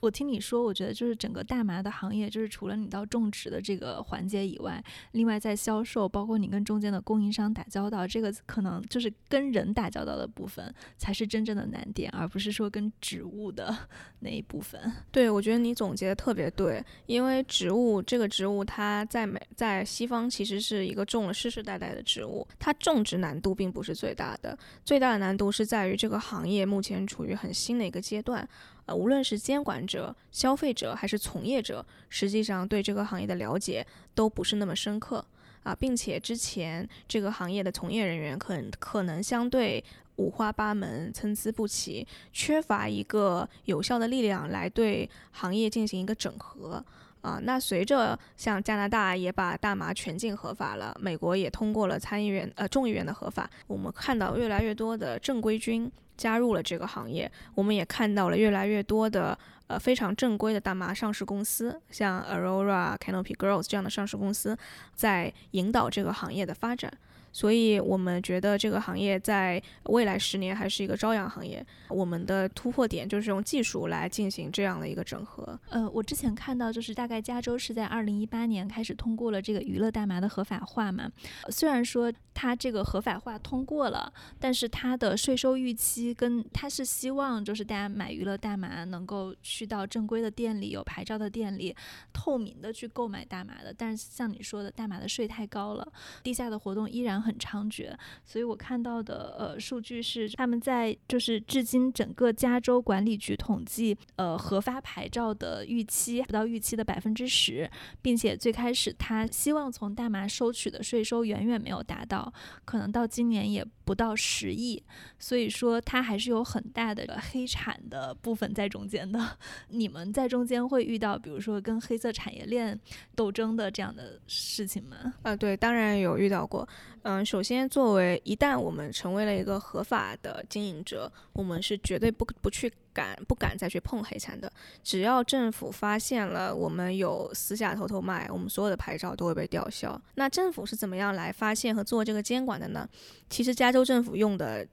[0.00, 4.82] 我听你说，我觉得就是整个大麻的行业，就是除了你到种植的这个环节以外，
[5.12, 13.76] 另外在销售，包括你跟中间的供应商打交道，这个可能就是跟人打交道的部分才是真正的难点，而不是说跟植物的
[14.20, 14.80] 那一部分。
[15.10, 28.48] 对，我觉得你总结的特别对，因为植物这个植物，它在美在西方其实是一个种了世世代代的植物，它种植难度并不是最大的，最大的难度是在于这个行业目前处于很新的一个阶段。
[28.88, 35.22] 呃，无论是监管者、消费者还是从业者，实际上对这个行业的了解都不是那么深刻
[35.62, 39.84] 啊，并且之前这个行业的从业人员可可能相对
[40.16, 46.82] 五花八门、参差不齐，缺乏一个有效的力量来对行业进行一个整合。
[47.20, 47.38] 啊。
[47.42, 64.58] 那随着像加拿大也把大麻全境合法了，美国也通过了参议院呃众议院的合法，我们看到越来越多的正规军加入了这个行业，我们也看到了越来越多的呃非常正规的大麻上市公司，像 Aurora、Canopy Growth 这样的上市公司，
[64.94, 66.92] 在引导这个行业的发展。
[67.38, 71.64] 所以我们觉得这个行业在未来十年还是一个朝阳行业。
[71.88, 75.56] 我们的突破点就是用技术来进行这样的一个整合。
[75.70, 81.08] 呃，我之前看到就是大概加州是在二零一八年开始通过了这个娱乐大麻的合法化嘛。
[81.48, 91.72] 虽然说它这个合法化通过了，但是它的税收预期跟它是希望就是大家买娱乐大麻能够去到正规的店里、有牌照的店里，
[92.12, 93.72] 透明的去购买大麻的。
[93.72, 95.86] 但是像你说的，大麻的税太高了，
[96.24, 97.22] 地下的活动依然。
[97.27, 112.32] 很很猖獗，所以我看到的呃数据是，他们在就是至今整个加州管理局统计，呃核发牌照的预期不到预期的百分之十，并且最开始他希望从大麻收取的税收远远没有达到，
[112.64, 114.82] 可能到今年也不到十亿，
[115.18, 119.36] 所以说它还是有很大的黑产的部分在中间的。
[119.68, 122.78] 你们在中间会遇到比如说跟黑色产业链
[123.14, 125.14] 斗争的这样的事情吗？
[125.22, 126.66] 啊，对，当然有遇到过。
[127.10, 134.52] 嗯，首先，作为一旦我们成为了一个合法的经营者，我们是绝对不不去敢不敢再去碰黑产的。
[134.84, 139.98] 只要政府发现了我们有私下偷偷卖，我们所有的牌照都会被吊销。
[140.16, 142.86] 那政府是怎么样来发现和做这个监管的呢？
[143.30, 144.68] 其实加州政府用的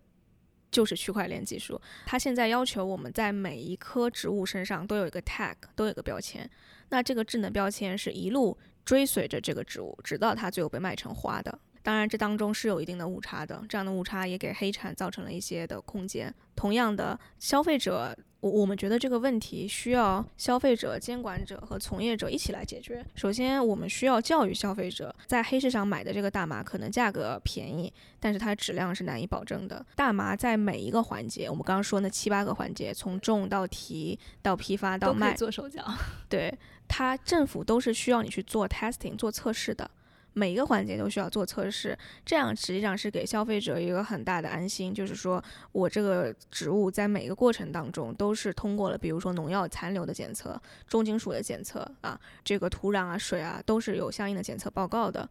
[0.70, 6.50] 就是区块链技术，它现在要求我们在每一棵植物身上都有一个 tag，都有个标签。
[6.90, 11.58] 那这个智能标签是一路追随着这个植物，直到它最后被卖成花的。
[11.86, 16.34] 当然，这当中是有一定的误差的，这样的误差也给黑产造成了一些的空间。
[16.56, 23.06] 同样的，消费者，我我们觉得这个问题需要消费者、监管者和从业者一起来解决。
[23.14, 29.86] 首先，我们需要教育消费者，在黑市上买的这个大麻可能价格便宜，但是它质量是难以保证的。
[29.96, 35.86] 大麻在每一个环节，我们刚刚说那七八个环节，从种到提到批发到卖，做手脚，
[36.28, 36.52] 对
[36.88, 39.88] 它政府都是需要你去做 testing 做测试的。
[40.36, 55.28] 每一个环节都需要做测试，这样实际上是给消费者一个很大的安心，就是说我这个植物在每一个过程当中都是通过了，比如说农药残留的检测、重金属的检测啊，这个土壤啊、水啊都是有相应的检测报告的。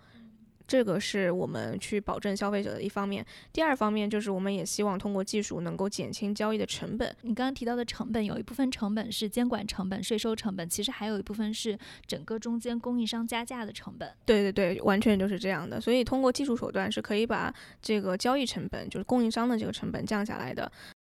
[0.66, 7.14] 这个是我们去保证消费者的一方面，第二方面就是我们也希望通过技术能够减轻交易的成本。
[7.22, 14.11] 你刚刚提到的成本，有一部分成本是监管成本、税收成本，其实还有一部分是整个中间供应商加价的成本。
[14.24, 15.81] 对对对，完全就是这样的。
[15.81, 20.70] 所以通过技术手段是可以把这个交易成本，就是供应商的这个成本降下来的。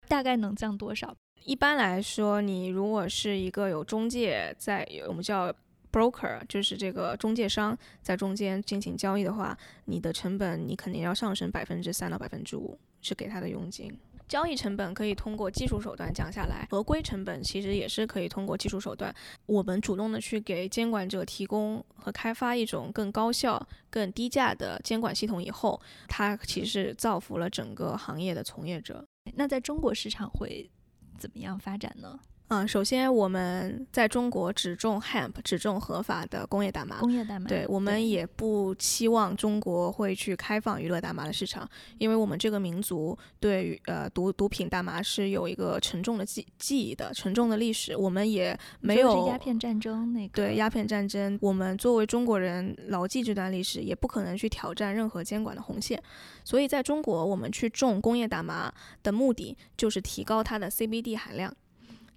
[0.07, 1.15] 大概能降多少？
[1.43, 5.51] 一般来说，你如果是一个有中介在，我们叫。
[5.91, 13.97] Broker 就是这个中介商在中间进行交易的话，你的成本你肯定要上升百分之三到百分之五，是给他的佣金。
[14.27, 19.11] 交易成本可以通过技术手段降下来，合规成本其实也是可以通过技术手段。
[19.47, 29.03] 我们主动的去给监管者提供和开发一种更高效、更低价的监管系统以后，它其实造福了整个行业的从业者。
[29.33, 30.69] 那在中国市场会
[31.17, 32.19] 怎么样发展呢？
[32.49, 36.97] 嗯，首先我们在中国只种 hemp，只种合法的工业大麻。
[36.99, 37.47] 工业大麻。
[37.47, 47.95] 对，我们也不期望中国会去开放娱乐大麻的市场，因为我们这个民族对于呃毒毒品大麻是有一个沉重的记记忆的，沉重的历史。
[47.95, 50.33] 我们也没有鸦片战争那个。
[50.33, 56.01] 对，鸦片战争，我们作为中国人牢记这段历史，也不可能去挑战任何监管的红线。
[56.43, 61.53] 所以在中国，我们去种工业大麻的目的就是提高它的 CBD 含量。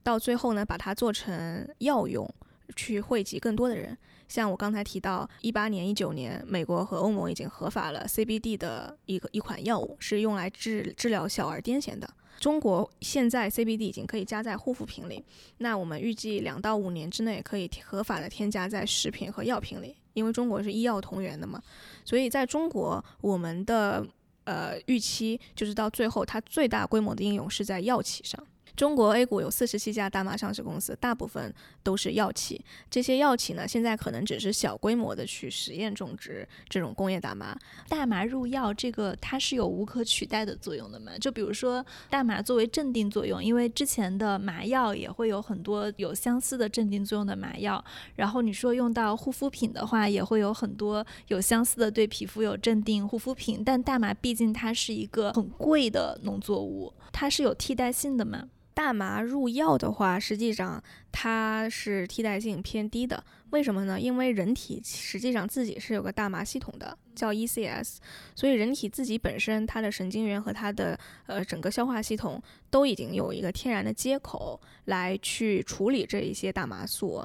[0.03, 2.29] 到最后呢，把它做成药用，
[2.77, 3.97] 去惠及更多的人。
[4.29, 12.09] 像我刚才提到，一八年、一九年，美国和欧盟已经合法了 CBD 的一个一款药物，是用来治治疗小儿癫痫的。
[12.41, 15.23] 中国现在 CBD 已经可以加在护肤品里，
[15.59, 21.63] 那我们预计两到五年之内可以合法的添加在食品和药品里，因为中国是医药同源的嘛。
[22.05, 24.05] 所以在中国，我们的
[24.45, 28.43] 呃预期就是到最后，它最大规模的应用是在药企上。
[28.75, 32.65] 中国 A 股有四十七家大麻上市公司，大部分都是药企。
[32.91, 37.57] 这些药企呢，现在可能只是小规模的去实验种植这种工业大麻。
[37.89, 41.13] 大麻入药，这个它是有无可取代的作用的嘛？
[41.19, 47.85] 就比如说大麻作为镇定作用，因为之前的麻药也会有很多有相似的镇定作用的麻药。
[48.17, 53.63] 然后你说用到护肤品的话，也会有很多有相似的对皮肤有镇定护肤品。
[53.63, 58.49] 但大麻毕竟它是一个很贵的农作物，它是有替代性的嘛？
[58.75, 63.23] 大麻入药的话，实际上它是替代性偏低的。
[63.51, 64.01] 为什么呢？
[64.01, 67.97] 因为人体实际上自己是有个大麻系统的，叫 ECS，
[68.35, 77.23] 所以人体自己本身它的神经元和它的呃整个消化系统都已经有一个天然的接口来去处理这一些大麻素。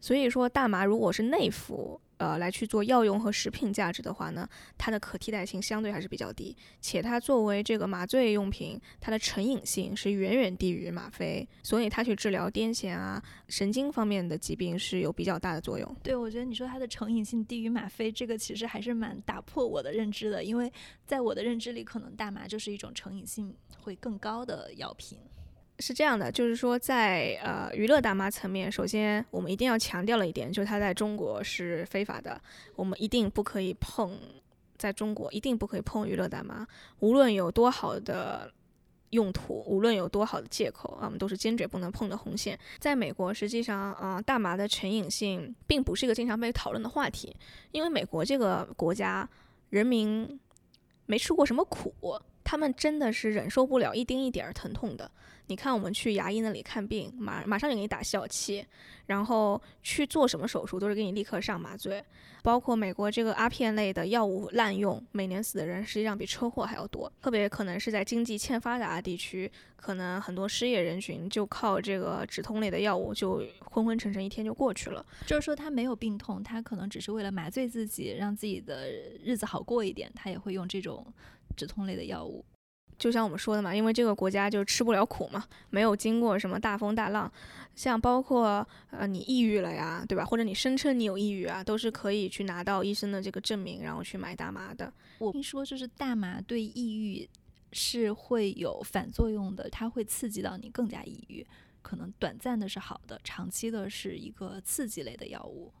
[0.00, 2.00] 所以说，大麻如果是内服。
[2.18, 4.48] 呃，来去做药用和食品价值的话呢，
[4.78, 15.96] 它的可替代性相对还是比较低，且它作为这个麻醉用品，它的成瘾性是远远低于吗啡，所以它去治疗癫痫啊、神经方面的疾病是有比较大的作用。
[16.02, 20.72] 对，我觉得你说它的成瘾性低于吗啡，这个其实还是蛮打破我的认知的，因为
[21.06, 25.18] 在我的认知里，可能大麻就是一种成瘾性会更高的药品。
[25.80, 32.40] 是这样的，就是说，在呃娱乐大麻层面，首先我们一定要强调了一点，就是它在中国是非法的，
[32.76, 34.16] 我们一定不可以碰，
[34.78, 36.66] 在中国一定不可以碰娱乐大麻，
[37.00, 38.52] 无论有多好的
[39.10, 42.56] 用途，无论有多好的借口啊，我们都是坚决不能碰的红线。
[42.78, 47.36] 在美国，实际上啊，大麻的成瘾性并不是一个经常被讨论的话题，
[47.72, 49.28] 因为美国这个国家
[49.70, 50.38] 人民
[51.06, 51.92] 没吃过什么苦，
[52.44, 55.10] 他们真的是忍受不了一丁一点儿疼痛的。
[55.46, 58.64] 你看，我们去牙医那里看病，马马上就给你打笑气，
[59.06, 62.02] 然后去做什么手术都是给你立刻上麻醉。
[62.42, 67.10] 包括美国这个阿片类的药物滥用，每年死的人实际上比车祸还要多。
[67.22, 75.04] 特别可能是在经济欠发达的地区，可能很多失业人群就靠这个止痛类的药物就昏昏沉沉一天就过去了。
[75.26, 78.90] 就是说他没有病痛，他可能只是为了麻醉自己，让自己的
[79.22, 81.06] 日子好过一点，他也会用这种
[81.56, 82.44] 止痛类的药物。
[82.98, 87.30] 就像我们说的嘛，因为这个国家就吃不了苦嘛，没有经过什么大风大浪，
[87.74, 90.24] 像包括呃你抑郁了呀，对吧？
[90.24, 94.92] 或者你声称你有抑郁啊，都是可以去拿到医生的这个证明，然后去买大麻的。
[95.18, 97.28] 我听说就是大麻对抑郁
[97.72, 101.46] 是会有反作用的，它会刺激到你更加抑郁，
[101.82, 105.72] 可能短暂的是好的，长期的是一个刺激类的药物。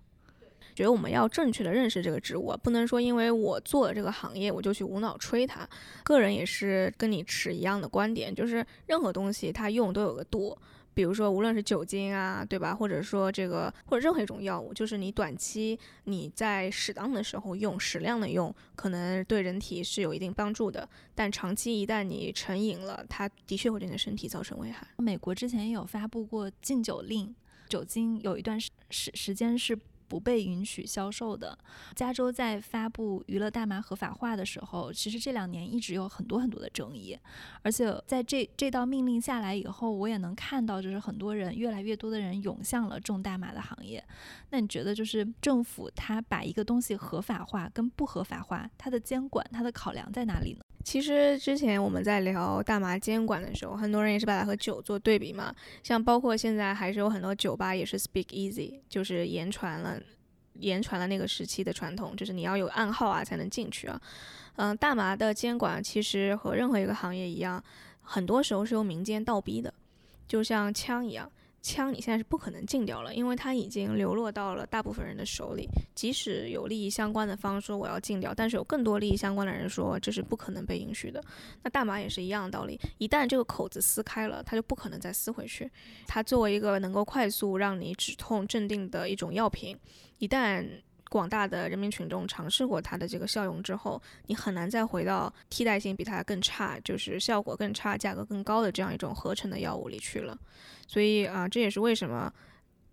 [0.74, 5.68] 觉得我们要正确的认识这个植物，不能说因为我做了这个行业，我就去无脑吹它。
[6.02, 10.56] 个人也是跟你持一样的观点，就是任何东西它用都有个度。
[10.92, 12.72] 比如说，无论是酒精啊，对吧？
[12.72, 20.88] 或者说这个，或者任何一种药物，就是你短期你在适当的时候用，适量的用，可能对人体是有一定帮助的。
[21.12, 24.86] 但长期一旦你成瘾了，它的确会对你的身体造成危害。
[24.98, 27.34] 美国之前也有发布过禁酒令，
[27.68, 29.76] 酒精有一段时时时间是。
[30.08, 31.58] 不被允许销售的。
[31.94, 37.18] 加州在发布娱乐大麻合法化的时候，其实这两年一直有很多很多的争议。
[37.62, 44.02] 而且在这这道命令下来以后，我也能看到，就是很多人越来越多的人涌向了种大麻的行业。
[44.50, 50.63] 那你觉得，就是政府它把一个东西合法化跟不合法化，它的监管、它的考量在哪里呢？
[50.84, 55.52] 其实之前我们在聊大麻监管的时候，很多人也是把它和酒做对比嘛。
[55.82, 59.98] 像包括现在还是有很多酒吧也是 speak easy，就是言传了，
[60.60, 64.00] 言传了那个时期的传统，就是你要有暗号啊才能进去啊。
[64.56, 67.60] 嗯，大麻的监管其实和任何一个行业一样，
[68.02, 69.72] 很多时候是由民间倒逼的，
[70.28, 71.28] 就像枪一样。
[71.64, 75.66] 枪你现在是不可能禁掉了，因为它已经流落到了大部分人的手里。
[75.94, 81.24] 即使有利益相关的方说我要禁掉，但是有更多利益相关的人说这是不可能被允许的。
[81.62, 85.70] 那大麻也是一样的道理，一旦这个口子撕开了，它就不可能再撕回去。
[86.06, 89.74] 它作为一个能够快速让你止痛镇定的一种药品，
[90.18, 90.62] 一旦
[91.14, 100.36] 广大的人民群众尝试过它的这个效用之后，你很难再回到替代性比它更差，就是效果更差、价格更高的这样一种合成的药物里去了。
[100.88, 102.32] 所以啊，这也是为什么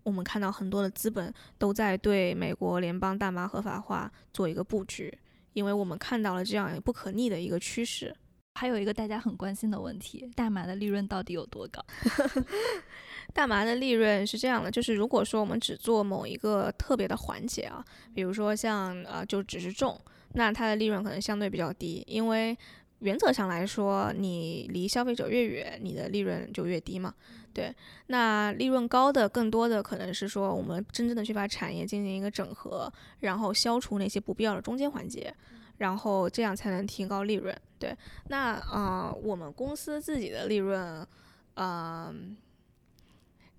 [0.04, 5.12] 我们看到很多的资本都在对美国联邦大麻合法化做一个布局，
[5.52, 8.14] 因为我们看到了这样不可逆的一个趋势。
[8.54, 11.84] 还有一个大家很关心的问题：大麻的利润到底有多高？
[13.32, 17.82] 大麻的利润是这样的，就是如果说我们只做某一个特别的环节啊，
[18.14, 19.98] 比如说像呃，就只是种，
[20.34, 22.56] 那它的利润可能相对比较低，因为
[22.98, 27.14] 原则上来说，你离消费者越远，你的利润就越低嘛。
[27.54, 27.74] 对，
[28.08, 35.34] 那利润高的更多的可能是说，我们真正的去把产业进行一个整合，然后消除那些不必要的中间环节，
[35.78, 37.54] 然后这样才能提高利润。
[37.78, 37.96] 对，
[38.28, 41.06] 那啊，我们公司自己的利润，
[41.54, 42.36] 嗯。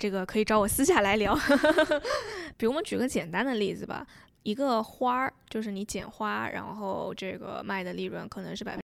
[0.04, 1.34] 这个可以找我私下来聊，
[2.60, 4.06] 比如我们举个简单的例子吧，
[4.44, 8.82] 一个花儿就是你剪花，然后这个卖的利润可能是百分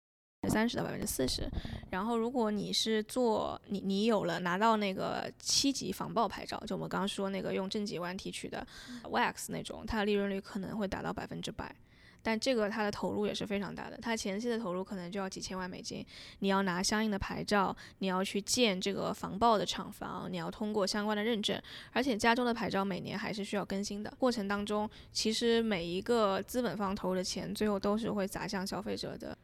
[0.42, 1.48] 之三十到百分之四十，
[1.92, 8.66] 然后如果你是做你你有了拿到那个七级防爆牌照，就我们刚刚说那个用正极烷提取的
[9.04, 11.76] wax 那种，它的利润率可能会达到百分之百。
[12.24, 16.04] 但这个它的投入也是非常大的，它前期的投入可能就要几千万美金，
[16.40, 21.62] 你要拿相应的牌照，你要去建这个防爆的厂房，你要通过相关的认证，
[21.92, 24.12] 而且加州的牌照每年还是需要更新的。
[24.18, 29.38] 过程当中，其实每一个资本方投入的钱，最后都是会砸向消费者的。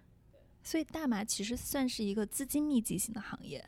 [0.63, 3.63] 所以大麻其实算是一个资金密集型的行业。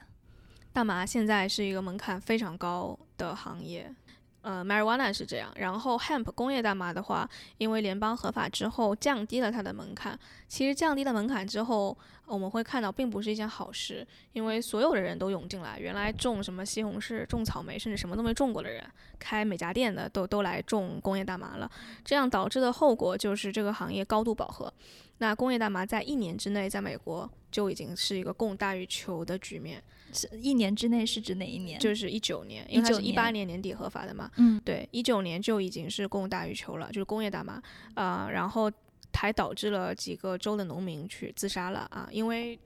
[0.74, 3.94] 大麻现在是一个门槛非常高的行业。
[4.42, 7.30] 呃，marijuana 是这样，然后 hemp 工业大麻的话，
[7.60, 10.20] 因为联邦合法之后降低了它的门槛。
[10.48, 18.84] 其实降低了门槛之后，我们会看到并不是一件好事，因为所有的人都涌进来，原来种什么西红柿、种草莓，甚至什么都没种过的人，
[19.20, 21.70] 开美甲店的都都来种工业大麻了。
[22.04, 24.74] 这样导致的后果就是这个行业高度饱和。
[25.20, 29.84] 那工业大麻在一年之内，在美国就已经是一个供大于求的局面。
[30.14, 31.80] 是一年之内是指哪一年？
[31.80, 34.30] 就是一九年，因为它是一八年年底合法的嘛。
[34.38, 37.62] 嗯，对，一九年就已经是供大于求了，就是工业大麻
[37.96, 38.72] 啊，然后
[39.14, 42.58] 还导致了几个州的农民去自杀了啊，因为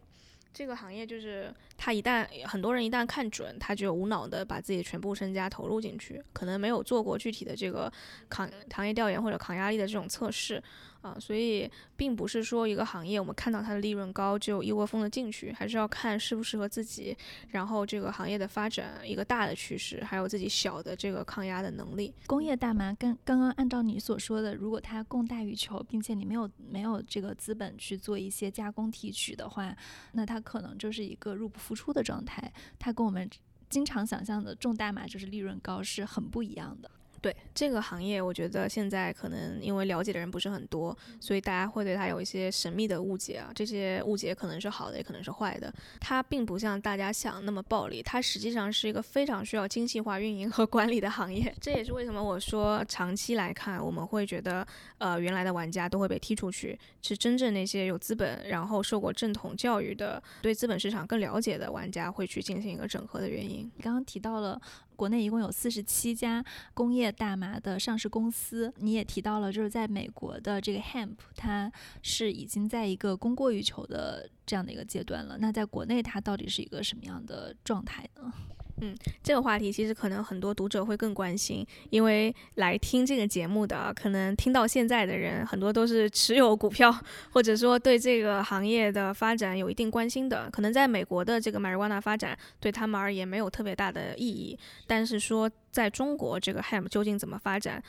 [0.54, 1.54] 这个行业就是
[1.86, 7.94] 他一旦很多人一旦看准，他就无脑的把自己全部身家投入进去，可能没有做过具体的这个
[8.28, 10.60] 抗行业调研或者抗压力的这种测试。
[11.02, 17.16] 啊，所以并不是说一个行业我们看到它的利润高就一窝蜂的进去，还是要看适不适合自己，
[17.50, 22.12] 然后这个行业的发展一个大的趋势，还有自己小的这个抗压的能力。
[22.26, 29.78] 工业大麻跟刚刚按照你所说的，如果它供大于求，并且你没有没有这个资本去做一些加工提取的话，
[30.14, 32.52] 那它可能就是一个入不敷出的状态。
[32.80, 33.30] 它跟我们
[33.70, 36.90] 经常想象的种大麻就是利润高是很不一样的。
[37.22, 43.52] 对这个行业，我觉得现在可能因为了解的人不是很多，所以大家会对它有一些神秘的误解啊。
[43.56, 45.74] 这些误解可能是好的，也可能是坏的。
[46.00, 51.54] 它并不像大家想那么暴利，它实际上是一个非常需要精细化运营和管理的行业。
[51.60, 54.66] 这也是为什么我说长期来看，我们会觉得，
[54.98, 63.70] 呃，原来的玩家都会被踢出去，是真正那些有资本，然后受过正统教育的，对资本市场更了解的玩家会去进行一个整合的原因。
[63.76, 64.62] 你刚刚提到了。
[64.96, 66.44] 国内一共有四十七家
[66.74, 71.72] 工业大麻的上市公司，你也提到了，就是在美国的这个 hemp，它
[72.02, 75.38] 是已经在一个供过于求的这样的一个阶段了。
[75.40, 78.34] 那在国内，它到底是一个什么样的状态呢？
[78.82, 86.94] 嗯，这个话题其实可能很多读者会更关心，因为来听这个节目的，可能听到现在的人很多都是持有股票，
[87.32, 90.50] 或者说对这个行业的发展有一定关心的。
[90.52, 97.82] 可能在美国的这个 marijuana 发展对他们而言没有特别大的意义，但是说在中国这个 hemp 究竟怎么发展，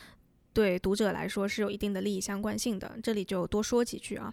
[0.52, 2.96] 对读者来说是有一定的利益相关性的。
[3.02, 4.32] 这里就多说几句啊。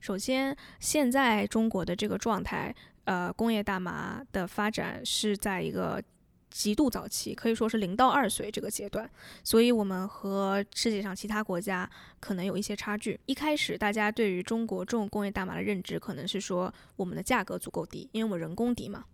[0.00, 2.74] 首先，现在中国的这个状态。
[3.04, 6.02] 呃，工业大麻的发展是在一个
[6.50, 9.08] 极度早期，可以说是零到二岁这个阶段，
[9.42, 11.88] 所以我们和世界上其他国家
[12.20, 13.18] 可能有一些差距。
[13.26, 19.04] 一开始，大家对于中国种工业大麻的认知可能是说我们的价格足够低，因为我们人工低嘛。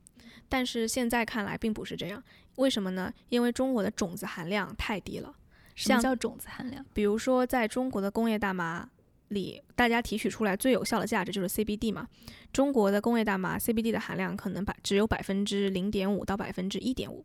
[0.49, 2.23] 但是现在看来并不是这样，
[2.57, 3.13] 为什么呢？
[3.29, 5.35] 因为中国的种子含量太低了。
[5.75, 6.85] 什么叫种子含量？
[6.93, 8.89] 比如说，在中国的工业大麻。
[9.31, 12.07] 里大家提取出来最有效的价值就是 CBD 嘛。
[12.53, 17.25] 中国的工业大麻 CBD 的含量可能百只有百分之零点五到百分之一点五，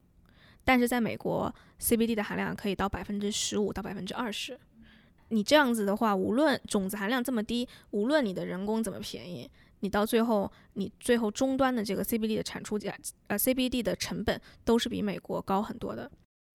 [0.63, 4.59] 但是在美国 CBD 的含量可以到百分之十五到百分之二十。
[5.29, 9.49] 你这样子的话，无论种子含量这么低，无论你的人工怎么便宜，
[9.79, 12.95] 你到最后你最后终端的这个 CBD 的产出价
[13.27, 16.09] 呃 CBD 的成本都是比美国高很多的。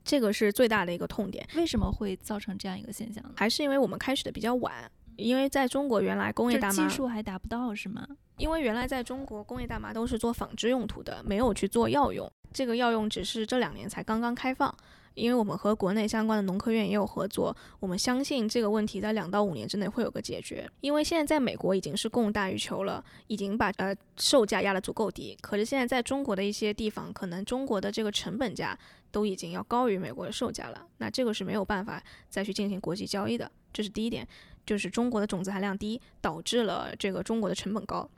[0.05, 1.47] 这个是最大的一个痛点。
[1.57, 3.33] 为什么会造成这样一个现象呢？
[3.37, 4.91] 还是因为我们开始的比较晚。
[5.21, 8.07] 因为在中国原来工业大麻技术还达不到是吗？
[8.39, 12.31] 因为原来在中国工业大麻都是做纺织用途的，没有去做药用。
[12.53, 14.75] 这个药用只是这两年才刚刚开放。
[15.15, 20.71] 因为我们和国内相关的农科院也有合作，我们相信这个问题在两到五年之内会有个解决。
[20.81, 25.37] 因为现在在美国已经是供大于求了，已经把呃售价压得足够低。
[25.41, 28.79] 可是现在在中国的一些地方，可能中国的这个成本价
[29.11, 33.51] 都已经要高于美国的售价了，那这个是没有办法再去进行国际交易的。
[33.73, 34.27] 这是第一点。
[34.65, 38.09] 就是中国的种子含量低，导致了这个中国的成本高。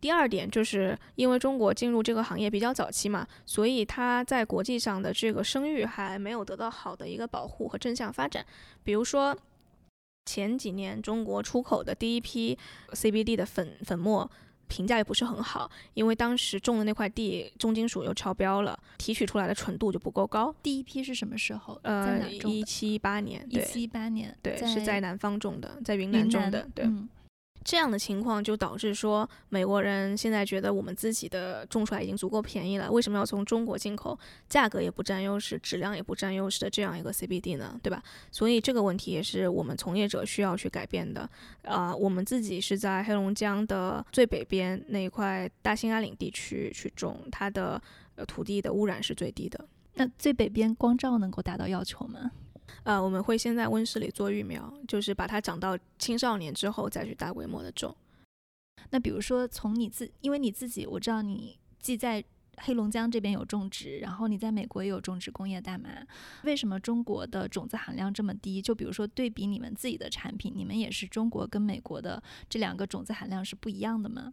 [0.00, 8.44] 第二点，就是因为中国进入这个行业比较早期嘛，所以它在国际上的这个声誉还没有得到好的一个保护和正向发展。
[8.84, 9.36] 比如说，
[10.26, 12.56] 前几年中国出口的第一批
[12.90, 14.30] CBD 的粉粉末。
[14.68, 20.54] 评价也不是很好，因为当时种的那块地重金属又超标了，提取出来的纯度就不够高。
[20.62, 21.78] 第一批是什么时候？
[21.82, 23.44] 呃，一七一八年。
[23.48, 24.36] 一七一八年。
[24.42, 26.68] 对，是在南方种的，在云南种的。
[26.74, 26.88] 对。
[27.64, 34.18] 这样的情况就导致说，美国人现在觉得我们自己的种出来已经足够便宜了，为什么要从中国进口？
[34.48, 37.78] 价格也不占优势，质量也不占优势的这样一个 CBD 呢？
[37.82, 38.02] 对吧？
[38.30, 41.28] 所以这个问题也是我们从业者需要去改变的。
[41.62, 47.80] 啊，我们自己是在黑龙江的最北边那一块大兴安岭地区去种，它的
[48.26, 49.62] 土地的污染是最低的。
[49.94, 52.30] 那最北边光照能够达到要求吗？
[52.84, 57.94] 呃，我们会先在温室里做育苗，就是把它长到青少年之后再去大规模的种。
[58.90, 62.24] 那比如说从你自，因为你自己我知道你既在
[62.58, 65.88] 黑龙江这边有种植，然后你在美国也有种植工业大麻，
[66.44, 68.60] 为什么中国的种子含量这么低？
[68.60, 74.32] 就比如说对比你们自己的产品，你们也是中国跟美国的这两个种子含量是不一样的吗？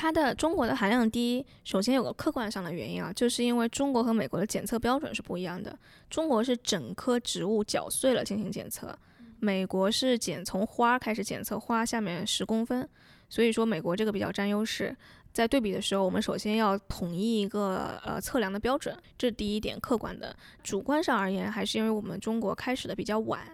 [0.00, 5.78] 它的中国的含量低，首先有个客观上的原因啊，就是因为中国和美国的检测标准是不一样的。
[6.08, 8.98] 中国是整棵植物搅碎了进行检测，
[9.40, 12.88] 美国是检从花开始检测花下面十公分，
[13.28, 14.96] 所以说美国这个比较占优势。
[15.34, 20.34] 在对比的时候，我们首先要统一一个呃测量的标准，这是第一点客观的。
[20.62, 23.46] 主观上而言，还是因为我们中国开始的比较晚。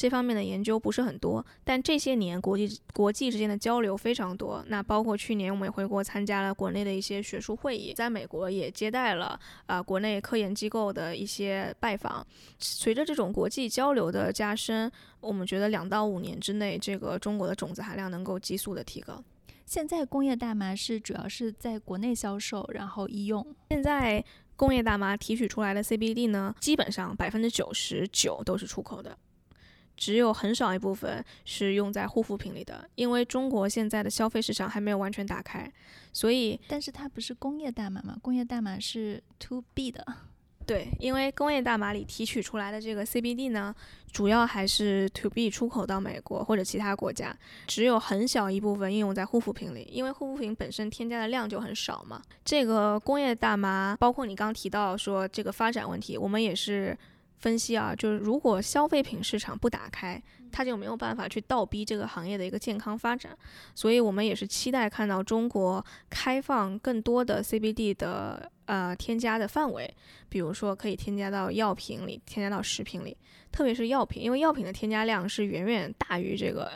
[0.00, 4.64] 这方面的研究不是很多，但这些年国际国际之间的交流非常多。
[4.68, 12.26] 那包括去年我们也回国参加了国内的一些学术会议，在美国也接待了啊国内科研机构的一些拜访。
[12.58, 14.90] 随着这种国际交流的加深，
[15.20, 19.22] 我们觉得两到五年之内，这个中国的种子含量能够急速的提高。
[19.66, 23.46] 现在工业大麻是主要是在国内销售，然后医用。
[23.68, 24.24] 现在
[24.56, 29.14] 工业大麻提取出来的 CBD 呢，基本上百分之九十九都是出口的。
[30.00, 35.70] 只有很少一部分是用在护肤品里的，因为中国现在的消费市场还没有完全打开，
[36.10, 38.16] 所以，但是它不是工业大麻吗？
[38.22, 40.02] 工业大麻是 to B 的，
[40.66, 43.74] 对，因为工业大麻里提取出来的这个 CBD 呢，
[44.10, 47.36] 主要还是 to B 出口到美国或者其他国家，
[47.66, 52.22] 只有很小一部分应用在护肤品里，因为护肤品本身添加的量就很少嘛。
[52.42, 56.96] 这个工业大麻，包括你刚提到说这个发展问题，我们也是。
[57.40, 60.22] 分析啊，就是如果消费品市场不打开，
[60.52, 63.36] 它就没有办法去倒逼这个行业的一个健康发展。
[63.74, 69.92] 所以我们也是期待看到中国开放更多的 CBD 的呃添加的范围，
[70.28, 73.16] 比如说可以添加到药品里，添加到食品里，
[73.50, 76.70] 特别是药品，因为药品的添加量是远远大于这个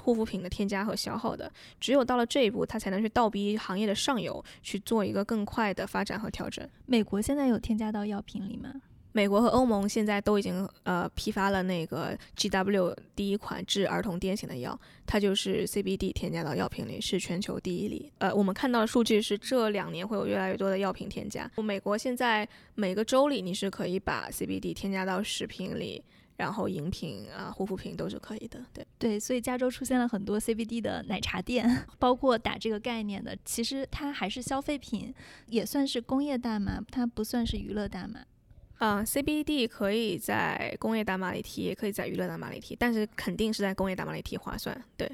[0.00, 1.52] 护肤品的添加和消耗的。
[1.78, 6.68] 只有到了这一步，它才能去倒逼行业的上游去做一个更快的发展和调整。
[6.86, 8.72] 美国现在有添加到药品里吗？
[9.12, 18.10] 美国和欧盟现在都已经呃批发了那个 GW 第一款治儿童癫痫的药，它就是 CBD 添加到药品里，是全球第一例。
[18.18, 21.50] 呃，我们看到的数据是这两年会有越来越多的药品添加。
[21.56, 26.02] 美国现在每个州里你是可以把 CBD 添加到食品里，
[26.36, 28.64] 然后饮品啊、护肤品都是可以的。
[28.72, 35.14] 对对，所以加州出现了很多 CBD 的奶茶店， 包括打这个概念的，其实它还是消费品，
[35.46, 38.20] 也算是工业大麻，它不算是娱乐大麻。
[38.82, 44.76] 啊，CBD 可以在工业大麻里提，也可以在娱乐大麻里提，但是肯定是在工业大麻里提划算。
[44.96, 45.08] 对，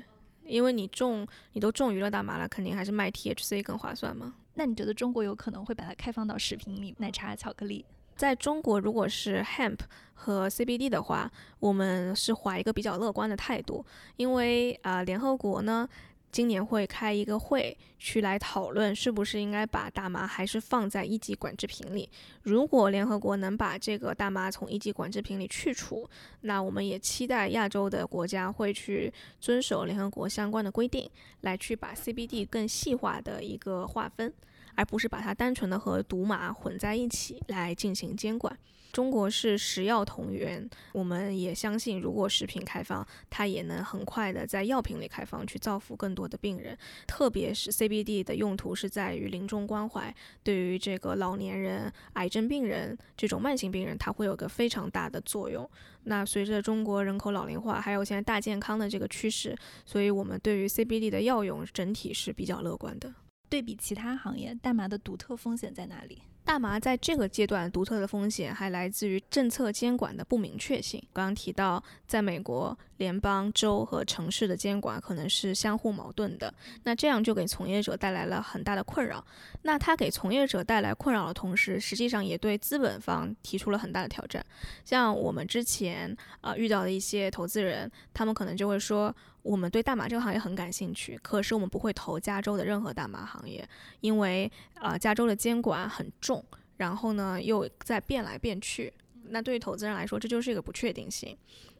[0.46, 4.34] 因为你种，你都种娱乐大麻了，肯定还是卖 THC 更划算嘛。
[4.54, 7.84] 那你觉得中国有可能会把它开放到食品里，奶茶、巧克力？
[8.16, 9.80] 在中国，如果是 Hemp
[10.14, 13.84] 和 CBD 的话，我们是怀一个比较乐观的态度，
[14.16, 15.86] 因为啊，联合国呢。
[16.30, 22.08] 今年会开一个会，去来讨论是不是应该把大麻还是放在一级管制品里。
[22.42, 26.08] 如果联合国能把这个大麻从一级管制品里去除，
[26.42, 31.10] 那我们也期待亚洲的国家会去遵守联合国相关的规定，
[31.40, 34.32] 来去把 CBD 更细化的一个划分，
[34.74, 38.56] 而不是把它单纯的和毒麻混在一起来进行监管。
[38.98, 46.76] 中国是食药同源，我们也相信，如果食品开放，它也能很快的在药品里开放，去造福更多的病人。
[47.06, 55.70] 特别是 CBD 的用途是在于临终关怀，对于这个老年人、癌症病人这种慢性病人，它会有个非常大的作用。
[56.02, 63.14] 那随着中国人口老龄化，还有现在大健康的这个趋势，所以我们对于 CBD 的药用整体是比较乐观的。
[63.48, 66.22] 对比其他行业，大麻的独特风险在哪里？
[66.48, 70.98] 大麻在这个阶段独特的风险还来自于政策监管的不明确性。
[71.12, 76.52] 刚刚提到，在美国，联邦、州和城市的监管可能是相互矛盾的，
[76.84, 79.22] 那这样就给从业者带来了很大的困扰。
[79.60, 84.42] 那它给从业者带来困扰的同时，实际上也对资本方提出了很大的挑战。
[84.86, 89.14] 像我们之前啊遇到的一些投资人，他们可能就会说。
[89.48, 93.66] 我们对大麻这个行业很感兴趣，可是我们不会投加州的任何大麻行业，
[94.00, 96.44] 因为呃加州的监管很重，
[96.76, 98.92] 然后呢又在变来变去，
[99.30, 101.34] 那对于投资人来说这就是一个不确定性。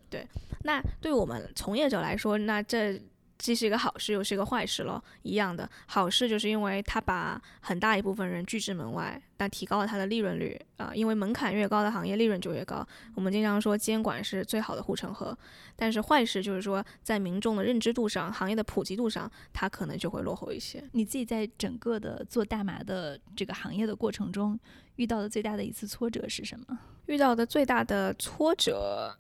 [0.09, 0.27] 对，
[0.65, 2.99] 那对我们从业者来说，那这
[3.39, 5.03] 既是一个好事，又是一个坏事咯。
[5.23, 10.91] 一样的好事就是因为它把很大一部分人拒之门外，但提高了它的利润率啊。
[10.93, 12.87] 因为门槛越高的行业，利润就越高。
[13.15, 15.37] 我们经常说监管是最好的护城河，
[15.77, 20.83] 但是坏事就是说，在民众的认知度上，行业的普及度上，它可能就会落后一些。
[20.93, 24.59] 你自己在整个的做大麻的这个行业的过程中，
[24.97, 26.79] 遇到的最大的一次挫折是什么？
[27.07, 29.17] 遇到的最大的挫折。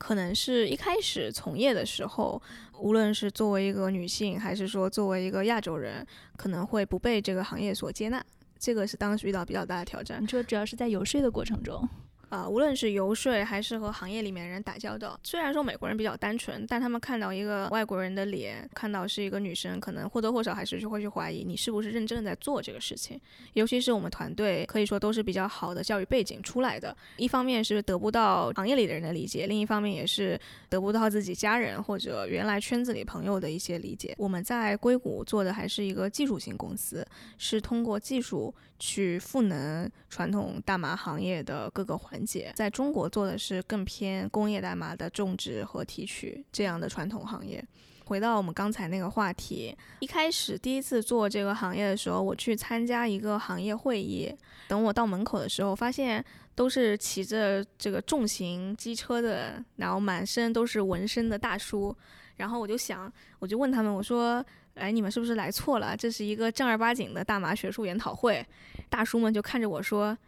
[0.00, 2.40] 可能是一开始从业的时候，
[2.78, 6.04] 无论是作为一个女性，还是说作为一个亚洲人，
[6.38, 8.24] 可能会不被这个行业所接纳，
[8.58, 10.22] 这个是当时遇到比较大的挑战。
[10.22, 11.86] 你说主要是在游说的过程中。
[12.30, 23.20] 啊，无论是游说还是和行业里面人打交道，虽然说美国人比较单纯，但他们看到一个外国人的脸，看到是一个女生，可能或多或少还是会去怀疑你是不是认真的在做这个事情。
[23.54, 34.14] 尤其是我们团队可以说都是比较好的教育背景出来的，一方面是得不到行业里的人的理解，另一方面也是得不到自己家人或者原来圈子里朋友的一些理解。
[34.16, 37.04] 我们在硅谷做的还是一个技术型公司，
[37.38, 42.19] 是通过技术去赋能传统大麻行业的各个环。
[42.54, 47.64] 在中国做的是更偏工业大麻的种植和提取这样的传统行业。
[48.04, 54.34] 回到我们刚才那个话题，一开始第一次做这个行业的时候，我去参加一个行业会议，
[54.66, 56.24] 等我到门口的时候，发现
[56.56, 61.96] 都是骑着这个重型机车的，然后满身都是纹身的大叔。
[62.36, 64.44] 然后我就想，我就问他们，我说
[64.74, 65.96] ：“哎，你们是不是来错了？
[65.96, 68.44] 这是一个正儿八经的大麻学术研讨会。”
[68.90, 70.18] 大叔们就看着我说。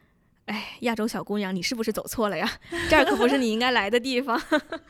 [0.47, 2.51] 哎，亚洲小姑娘，你是不是走错了呀？
[2.90, 4.40] 这儿可不是你应该来的地方。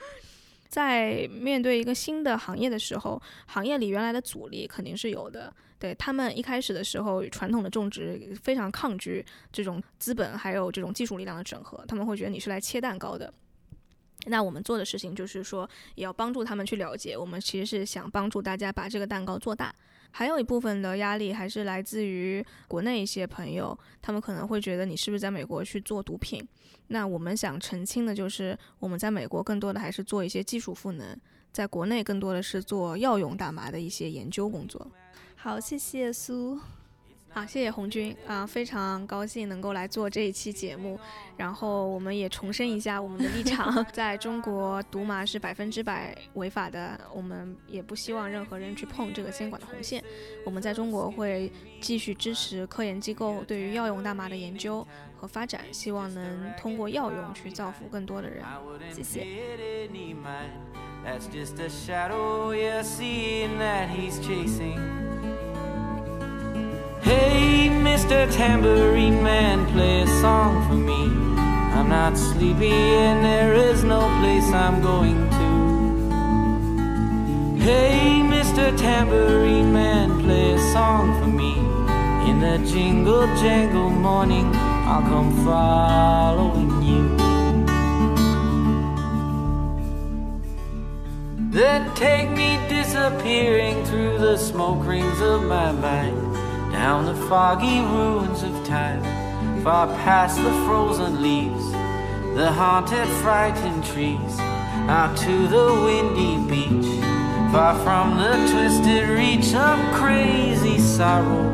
[0.69, 5.53] 在面对一个新的行业的时候，行业里原来的阻力肯定是有的。
[5.79, 13.31] 对他们一开始的时候，传统的种植非常抗拒这种资本还有这种技术力量的整合，他们会觉得你是来切蛋糕的。
[14.27, 19.75] 那我们做的事情就是说，也要帮助他们去了解，我们其实是想帮助大家把这个蛋糕做大。
[20.13, 26.47] 还有一部分的压力还是来自于国内一些朋友，他们可能会觉得你是不是在美国去做毒品？
[26.89, 31.19] 那我们想澄清的就是，我们在美国更多的还是做一些技术赋能，
[31.51, 34.87] 在国内更多的是做药用大麻的一些研究工作。
[35.35, 36.61] 好，谢谢苏。
[37.35, 41.01] 好，谢谢红军啊，非常高兴能够来做这一期节目。
[41.35, 50.05] 然后我们也重申一下我们的立场， 在中国毒麻是百分之百违法的，我们也不希望任何人去碰这个监管的红线。
[50.45, 58.45] 我们在中国会继续支持科研机构对于药用大麻的研究和发展，希望能通过药用去造福更多的人。
[58.93, 59.27] 谢谢。
[67.03, 68.33] Hey, Mr.
[68.33, 71.03] Tambourine Man, play a song for me.
[71.75, 75.51] I'm not sleepy and there is no place I'm going to.
[77.61, 78.79] Hey, Mr.
[78.79, 81.59] Tambourine Man, play a song for me.
[82.31, 84.53] In the jingle jangle morning,
[84.87, 87.17] I'll come following you.
[91.51, 96.32] Then take me disappearing through the smoke rings of my mind
[96.83, 99.01] down the foggy ruins of time,
[99.63, 101.71] far past the frozen leaves,
[102.35, 104.35] the haunted, frightened trees,
[104.91, 106.91] out to the windy beach,
[107.53, 111.47] far from the twisted reach of crazy sorrow.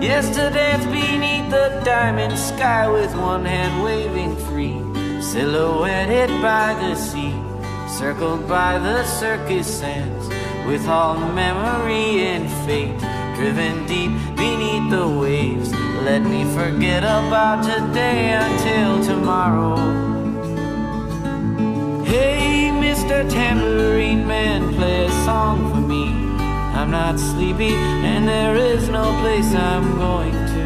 [0.00, 4.78] Yes, to dance beneath the diamond sky with one hand waving free,
[5.20, 7.34] silhouetted by the sea,
[7.88, 10.28] circled by the circus sands,
[10.68, 15.72] with all memory and fate driven deep beneath the waves.
[16.04, 19.76] Let me forget about today until tomorrow.
[22.04, 23.28] Hey, Mr.
[23.28, 26.04] Tambourine Man, play a song for me.
[26.78, 30.64] I'm not sleepy, and there is no place I'm going to.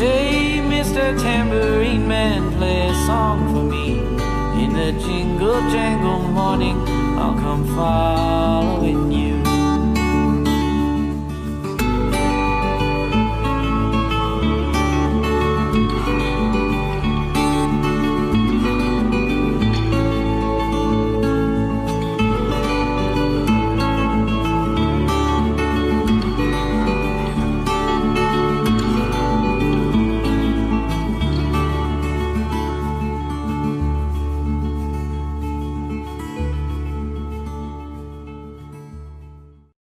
[0.00, 1.20] Hey, Mr.
[1.20, 3.98] Tambourine Man, play a song for me.
[4.62, 6.78] In the jingle jangle morning,
[7.18, 9.31] I'll come following you.